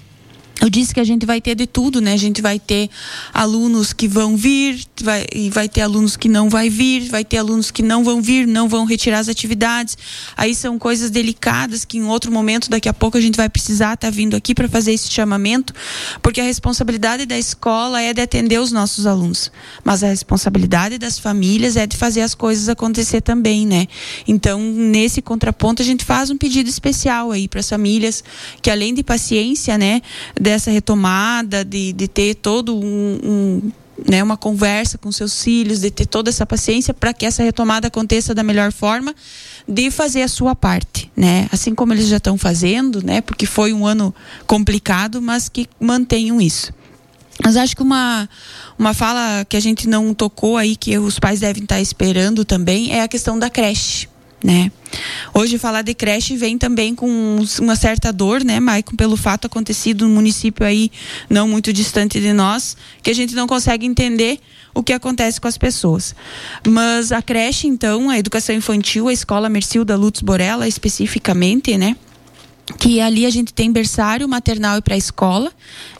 Eu 0.60 0.68
disse 0.68 0.92
que 0.92 1.00
a 1.00 1.04
gente 1.04 1.24
vai 1.24 1.40
ter 1.40 1.54
de 1.54 1.66
tudo, 1.66 2.02
né? 2.02 2.12
A 2.12 2.18
gente 2.18 2.42
vai 2.42 2.58
ter 2.58 2.90
alunos 3.32 3.94
que 3.94 4.06
vão 4.06 4.36
vir, 4.36 4.84
vai, 5.02 5.24
e 5.34 5.48
vai 5.48 5.68
ter 5.68 5.80
alunos 5.80 6.18
que 6.18 6.28
não 6.28 6.50
vai 6.50 6.68
vir, 6.68 7.08
vai 7.08 7.24
ter 7.24 7.38
alunos 7.38 7.70
que 7.70 7.82
não 7.82 8.04
vão 8.04 8.20
vir, 8.20 8.46
não 8.46 8.68
vão 8.68 8.84
retirar 8.84 9.20
as 9.20 9.28
atividades. 9.28 9.96
Aí 10.36 10.54
são 10.54 10.78
coisas 10.78 11.10
delicadas 11.10 11.86
que 11.86 11.96
em 11.96 12.04
outro 12.04 12.30
momento, 12.30 12.68
daqui 12.68 12.90
a 12.90 12.92
pouco, 12.92 13.16
a 13.16 13.20
gente 13.20 13.36
vai 13.36 13.48
precisar 13.48 13.94
estar 13.94 14.08
tá 14.08 14.10
vindo 14.10 14.36
aqui 14.36 14.54
para 14.54 14.68
fazer 14.68 14.92
esse 14.92 15.10
chamamento, 15.10 15.72
porque 16.20 16.42
a 16.42 16.44
responsabilidade 16.44 17.24
da 17.24 17.38
escola 17.38 18.02
é 18.02 18.12
de 18.12 18.20
atender 18.20 18.60
os 18.60 18.70
nossos 18.70 19.06
alunos, 19.06 19.50
mas 19.82 20.04
a 20.04 20.08
responsabilidade 20.08 20.98
das 20.98 21.18
famílias 21.18 21.76
é 21.76 21.86
de 21.86 21.96
fazer 21.96 22.20
as 22.20 22.34
coisas 22.34 22.68
acontecer 22.68 23.22
também, 23.22 23.66
né? 23.66 23.86
Então, 24.28 24.60
nesse 24.60 25.22
contraponto, 25.22 25.80
a 25.80 25.84
gente 25.84 26.04
faz 26.04 26.28
um 26.28 26.36
pedido 26.36 26.68
especial 26.68 27.32
aí 27.32 27.48
para 27.48 27.60
as 27.60 27.68
famílias 27.68 28.22
que 28.60 28.70
além 28.70 28.92
de 28.92 29.02
paciência, 29.02 29.78
né? 29.78 30.02
Dessa 30.50 30.70
retomada, 30.70 31.64
de, 31.64 31.92
de 31.92 32.08
ter 32.08 32.34
todo 32.34 32.76
um, 32.76 33.18
um 33.22 33.72
né, 34.08 34.22
uma 34.22 34.36
conversa 34.36 34.98
com 34.98 35.12
seus 35.12 35.42
filhos, 35.42 35.80
de 35.80 35.90
ter 35.90 36.06
toda 36.06 36.30
essa 36.30 36.44
paciência 36.44 36.92
para 36.92 37.12
que 37.12 37.24
essa 37.24 37.42
retomada 37.42 37.88
aconteça 37.88 38.34
da 38.34 38.42
melhor 38.42 38.72
forma, 38.72 39.14
de 39.68 39.90
fazer 39.90 40.22
a 40.22 40.28
sua 40.28 40.56
parte, 40.56 41.10
né? 41.16 41.48
Assim 41.52 41.74
como 41.74 41.92
eles 41.92 42.08
já 42.08 42.16
estão 42.16 42.36
fazendo, 42.36 43.04
né? 43.04 43.20
Porque 43.20 43.46
foi 43.46 43.72
um 43.72 43.86
ano 43.86 44.14
complicado, 44.46 45.22
mas 45.22 45.48
que 45.48 45.68
mantenham 45.78 46.40
isso. 46.40 46.72
Mas 47.44 47.56
acho 47.56 47.76
que 47.76 47.82
uma, 47.82 48.28
uma 48.78 48.92
fala 48.92 49.44
que 49.48 49.56
a 49.56 49.60
gente 49.60 49.88
não 49.88 50.12
tocou 50.12 50.56
aí, 50.56 50.76
que 50.76 50.98
os 50.98 51.18
pais 51.18 51.40
devem 51.40 51.62
estar 51.62 51.80
esperando 51.80 52.44
também, 52.44 52.92
é 52.92 53.02
a 53.02 53.08
questão 53.08 53.38
da 53.38 53.48
creche 53.48 54.09
né? 54.42 54.70
Hoje 55.32 55.58
falar 55.58 55.82
de 55.82 55.94
creche 55.94 56.36
vem 56.36 56.58
também 56.58 56.94
com 56.94 57.38
uma 57.60 57.76
certa 57.76 58.12
dor, 58.12 58.42
né, 58.42 58.58
Maicon, 58.58 58.96
pelo 58.96 59.16
fato 59.16 59.46
acontecido 59.46 60.06
no 60.08 60.14
município 60.14 60.64
aí 60.66 60.90
não 61.28 61.46
muito 61.46 61.72
distante 61.72 62.20
de 62.20 62.32
nós, 62.32 62.76
que 63.02 63.10
a 63.10 63.14
gente 63.14 63.34
não 63.34 63.46
consegue 63.46 63.86
entender 63.86 64.40
o 64.74 64.82
que 64.82 64.92
acontece 64.92 65.40
com 65.40 65.48
as 65.48 65.58
pessoas. 65.58 66.14
Mas 66.66 67.12
a 67.12 67.22
creche, 67.22 67.66
então, 67.66 68.10
a 68.10 68.18
educação 68.18 68.54
infantil, 68.54 69.08
a 69.08 69.12
escola 69.12 69.48
Mercilda 69.48 69.96
Lutz 69.96 70.20
Borella 70.20 70.66
especificamente, 70.66 71.76
né? 71.76 71.96
Que 72.78 73.00
ali 73.00 73.26
a 73.26 73.30
gente 73.30 73.52
tem 73.52 73.70
berçário, 73.72 74.28
maternal 74.28 74.78
e 74.78 74.82
pré-escola, 74.82 75.52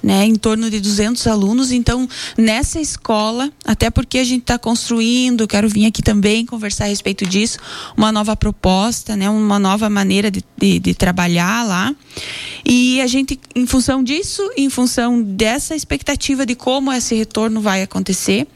né, 0.03 0.25
em 0.25 0.35
torno 0.35 0.71
de 0.71 0.81
200 0.81 1.27
alunos. 1.27 1.73
Então, 1.73 2.09
nessa 2.37 2.81
escola, 2.81 3.53
até 3.65 3.91
porque 3.91 4.19
a 4.19 4.25
gente 4.25 4.43
está 4.43 4.59
construindo, 4.59 5.47
quero 5.47 5.69
vir 5.69 5.87
aqui 5.87 6.03
também 6.03 6.47
conversar 6.47 6.85
a 6.85 6.89
respeito 6.89 7.27
disso, 7.27 7.59
uma 7.97 8.11
nova 8.13 8.37
proposta, 8.37 9.17
né, 9.17 9.29
uma 9.29 9.59
nova 9.59 9.91
maneira 9.91 10.31
de, 10.31 10.45
de, 10.57 10.79
de 10.79 10.95
trabalhar 10.95 11.65
lá. 11.67 11.95
E 12.65 13.01
a 13.01 13.07
gente, 13.07 13.39
em 13.55 13.67
função 13.67 14.03
disso, 14.03 14.49
em 14.57 14.71
função 14.71 15.23
dessa 15.23 15.75
expectativa 15.75 16.45
de 16.47 16.55
como 16.55 16.93
esse 16.93 17.15
retorno 17.15 17.61
vai 17.61 17.83
acontecer, 17.83 18.47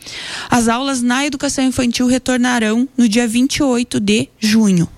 as 0.50 0.68
aulas 0.68 1.02
na 1.02 1.26
educação 1.26 1.64
infantil 1.64 2.06
retornarão 2.06 2.88
no 2.96 3.08
dia 3.08 3.26
28 3.26 4.00
de 4.00 4.28
junho 4.38 4.88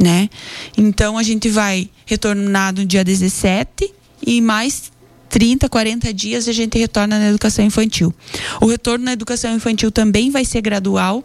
né? 0.00 0.28
Então 0.76 1.16
a 1.18 1.22
gente 1.22 1.48
vai 1.48 1.88
retornar 2.04 2.74
no 2.74 2.84
dia 2.84 3.04
17 3.04 3.92
e 4.26 4.40
mais 4.40 4.92
30, 5.28 5.68
40 5.68 6.14
dias 6.14 6.48
a 6.48 6.52
gente 6.52 6.78
retorna 6.78 7.18
na 7.18 7.28
educação 7.28 7.64
infantil. 7.64 8.14
O 8.60 8.66
retorno 8.66 9.04
na 9.04 9.12
educação 9.12 9.54
infantil 9.54 9.90
também 9.90 10.30
vai 10.30 10.44
ser 10.44 10.60
gradual, 10.60 11.24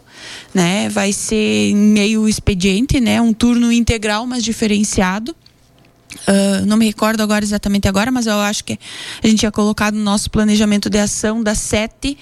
né? 0.52 0.88
Vai 0.88 1.12
ser 1.12 1.74
meio 1.74 2.28
expediente, 2.28 3.00
né? 3.00 3.20
Um 3.20 3.32
turno 3.32 3.72
integral, 3.72 4.26
mas 4.26 4.44
diferenciado. 4.44 5.34
Uh, 6.28 6.66
não 6.66 6.76
me 6.76 6.86
recordo 6.86 7.22
agora 7.22 7.44
exatamente 7.44 7.88
agora, 7.88 8.10
mas 8.10 8.26
eu 8.26 8.38
acho 8.40 8.64
que 8.64 8.78
a 9.22 9.26
gente 9.26 9.40
tinha 9.40 9.52
colocado 9.52 9.94
no 9.94 10.02
nosso 10.02 10.30
planejamento 10.30 10.88
de 10.88 10.98
ação 10.98 11.42
das 11.42 11.58
7 11.58 12.16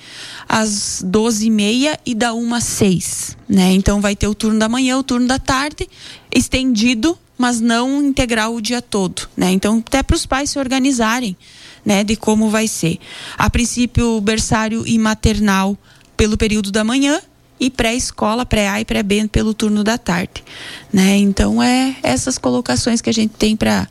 às 0.49 1.03
12 1.05 1.47
e 1.47 1.51
meia 1.51 1.99
e 2.07 2.15
da 2.15 2.33
1 2.33 2.55
às 2.55 2.65
6. 2.65 3.37
Né? 3.49 3.73
Então 3.73 4.01
vai 4.01 4.17
ter 4.17 4.29
o 4.29 4.35
turno 4.35 4.59
da 4.59 4.69
manhã, 4.69 4.99
o 4.99 5.03
turno 5.03 5.27
da 5.27 5.39
tarde, 5.39 5.89
estendido, 6.35 7.19
mas 7.37 7.61
não 7.61 8.03
integral 8.03 8.55
o 8.55 8.61
dia 8.61 8.81
todo. 8.81 9.29
Né? 9.37 9.51
Então, 9.51 9.83
até 9.87 10.03
para 10.03 10.17
os 10.17 10.27
pais 10.27 10.51
se 10.51 10.59
organizarem 10.59 11.37
né, 11.85 12.05
de 12.05 12.17
como 12.17 12.51
vai 12.51 12.69
ser. 12.69 12.99
A 13.37 13.49
princípio, 13.49 14.21
berçário 14.21 14.87
e 14.87 14.99
maternal 14.99 15.77
pelo 16.17 16.37
período 16.37 16.71
da 16.71 16.85
manhã 16.85 17.21
e 17.61 17.69
pré-escola, 17.69 18.47
pré-A 18.47 18.81
e 18.81 18.85
pré-B 18.85 19.29
pelo 19.29 19.53
turno 19.53 19.85
da 19.85 19.99
tarde, 19.99 20.43
né? 20.91 21.19
Então 21.19 21.63
é 21.63 21.95
essas 22.03 22.39
colocações 22.39 23.03
que 23.03 23.11
a 23.11 23.13
gente 23.13 23.35
tem 23.35 23.55
para 23.55 23.87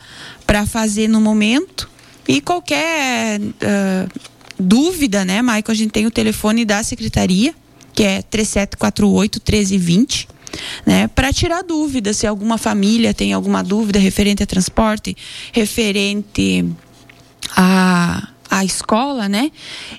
para 0.45 0.65
fazer 0.65 1.07
no 1.07 1.21
momento 1.21 1.87
e 2.27 2.41
qualquer 2.41 3.39
uh, 3.39 4.21
dúvida, 4.59 5.23
né, 5.23 5.43
Maicon, 5.43 5.71
a 5.71 5.75
gente 5.75 5.91
tem 5.91 6.07
o 6.07 6.11
telefone 6.11 6.65
da 6.65 6.81
secretaria, 6.83 7.53
que 7.93 8.03
é 8.03 8.23
3748 8.23 9.35
1320 9.35 10.27
né, 10.85 11.07
para 11.07 11.31
tirar 11.31 11.61
dúvidas, 11.61 12.17
se 12.17 12.25
alguma 12.25 12.57
família 12.57 13.13
tem 13.13 13.33
alguma 13.33 13.63
dúvida 13.63 13.99
referente 13.99 14.41
a 14.41 14.47
transporte, 14.47 15.15
referente 15.53 16.65
a 17.55 18.29
a 18.49 18.65
escola, 18.65 19.29
né? 19.29 19.51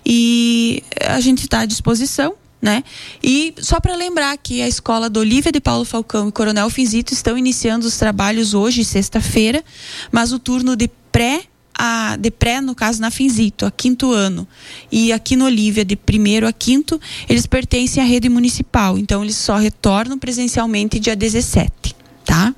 E 0.05 0.83
a 1.07 1.21
gente 1.21 1.43
está 1.43 1.61
à 1.61 1.67
disposição 1.67 2.35
né? 2.61 2.85
E 3.23 3.55
só 3.59 3.81
para 3.81 3.97
lembrar 3.97 4.37
que 4.37 4.61
a 4.63 4.69
escola 4.69 5.09
do 5.09 5.21
Olívia 5.21 5.51
de 5.51 5.61
Paulo 5.61 5.85
Falcão 5.85 6.29
e 6.29 6.33
Coronel 6.33 6.69
Finzito 6.71 7.13
estão 7.13 7.39
iniciando 7.39 7.87
os 7.87 7.97
trabalhos 7.97 8.55
hoje, 8.55 8.85
sexta-feira, 8.85 9.65
mas 10.13 10.33
o 10.33 10.39
turno 10.39 10.77
de 10.77 10.89
pré 11.11 11.45
a, 11.83 12.17
de 12.17 12.31
pré, 12.31 12.61
no 12.61 12.75
caso, 12.75 13.01
na 13.01 13.11
Finzito, 13.11 13.65
a 13.65 13.71
quinto 13.71 14.13
ano, 14.13 14.47
e 14.93 15.15
aqui 15.15 15.35
no 15.35 15.47
Olívia, 15.47 15.83
de 15.83 15.97
primeiro 15.97 16.47
a 16.47 16.53
quinto, 16.53 17.01
eles 17.27 17.47
pertencem 17.47 18.03
à 18.03 18.07
rede 18.07 18.29
municipal. 18.29 18.99
Então, 18.99 19.25
eles 19.25 19.37
só 19.37 19.57
retornam 19.57 20.19
presencialmente 20.19 20.99
dia 20.99 21.17
17, 21.17 21.97
tá? 22.23 22.55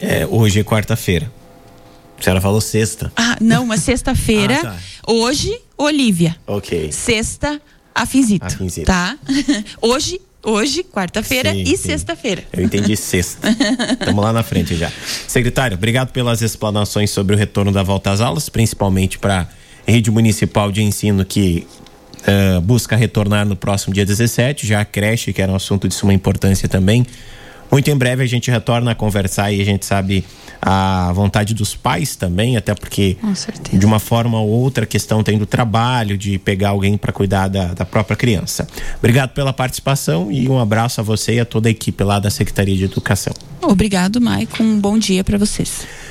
É, 0.00 0.26
hoje 0.26 0.60
é 0.60 0.64
quarta-feira. 0.64 1.30
A 2.18 2.22
senhora 2.22 2.40
falou 2.40 2.62
sexta. 2.62 3.12
Ah, 3.14 3.36
não, 3.42 3.66
mas 3.66 3.82
sexta-feira. 3.82 4.56
ah, 4.62 4.62
tá. 4.62 4.78
Hoje, 5.06 5.54
Olívia. 5.76 6.34
Ok. 6.46 6.90
Sexta, 6.92 7.60
Afinzito. 7.94 8.46
Afinzito. 8.46 8.86
Tá? 8.86 9.16
Hoje, 9.80 10.20
hoje, 10.44 10.82
quarta-feira 10.82 11.54
e 11.54 11.76
sexta-feira. 11.76 12.44
Eu 12.52 12.64
entendi 12.64 12.96
sexta. 12.96 13.48
Estamos 13.92 14.24
lá 14.24 14.32
na 14.32 14.42
frente 14.42 14.74
já. 14.74 14.90
Secretário, 15.28 15.76
obrigado 15.76 16.10
pelas 16.10 16.42
explanações 16.42 17.10
sobre 17.10 17.34
o 17.34 17.38
retorno 17.38 17.70
da 17.70 17.82
volta 17.82 18.10
às 18.10 18.20
aulas, 18.20 18.48
principalmente 18.48 19.18
para 19.18 19.48
a 19.86 19.90
rede 19.90 20.10
municipal 20.10 20.72
de 20.72 20.82
ensino 20.82 21.24
que 21.24 21.66
uh, 22.22 22.60
busca 22.60 22.96
retornar 22.96 23.46
no 23.46 23.56
próximo 23.56 23.94
dia 23.94 24.04
17, 24.04 24.66
já 24.66 24.80
a 24.80 24.84
creche, 24.84 25.32
que 25.32 25.40
era 25.40 25.52
um 25.52 25.56
assunto 25.56 25.88
de 25.88 25.94
suma 25.94 26.12
importância 26.12 26.68
também. 26.68 27.06
Muito 27.72 27.90
em 27.90 27.96
breve 27.96 28.22
a 28.22 28.26
gente 28.26 28.50
retorna 28.50 28.90
a 28.90 28.94
conversar 28.94 29.50
e 29.50 29.62
a 29.62 29.64
gente 29.64 29.86
sabe 29.86 30.22
a 30.60 31.10
vontade 31.14 31.54
dos 31.54 31.74
pais 31.74 32.14
também, 32.14 32.56
até 32.56 32.74
porque 32.74 33.16
de 33.72 33.86
uma 33.86 33.98
forma 33.98 34.38
ou 34.38 34.48
outra 34.48 34.84
a 34.84 34.86
questão 34.86 35.22
tem 35.22 35.38
do 35.38 35.46
trabalho, 35.46 36.18
de 36.18 36.38
pegar 36.38 36.68
alguém 36.68 36.98
para 36.98 37.12
cuidar 37.12 37.48
da, 37.48 37.72
da 37.72 37.86
própria 37.86 38.14
criança. 38.14 38.68
Obrigado 38.98 39.30
pela 39.30 39.54
participação 39.54 40.30
e 40.30 40.48
um 40.48 40.58
abraço 40.58 41.00
a 41.00 41.04
você 41.04 41.36
e 41.36 41.40
a 41.40 41.46
toda 41.46 41.68
a 41.68 41.70
equipe 41.70 42.04
lá 42.04 42.18
da 42.18 42.30
Secretaria 42.30 42.76
de 42.76 42.84
Educação. 42.84 43.32
Obrigado, 43.62 44.20
Maicon. 44.20 44.62
Um 44.62 44.78
bom 44.78 44.98
dia 44.98 45.24
para 45.24 45.38
vocês. 45.38 45.86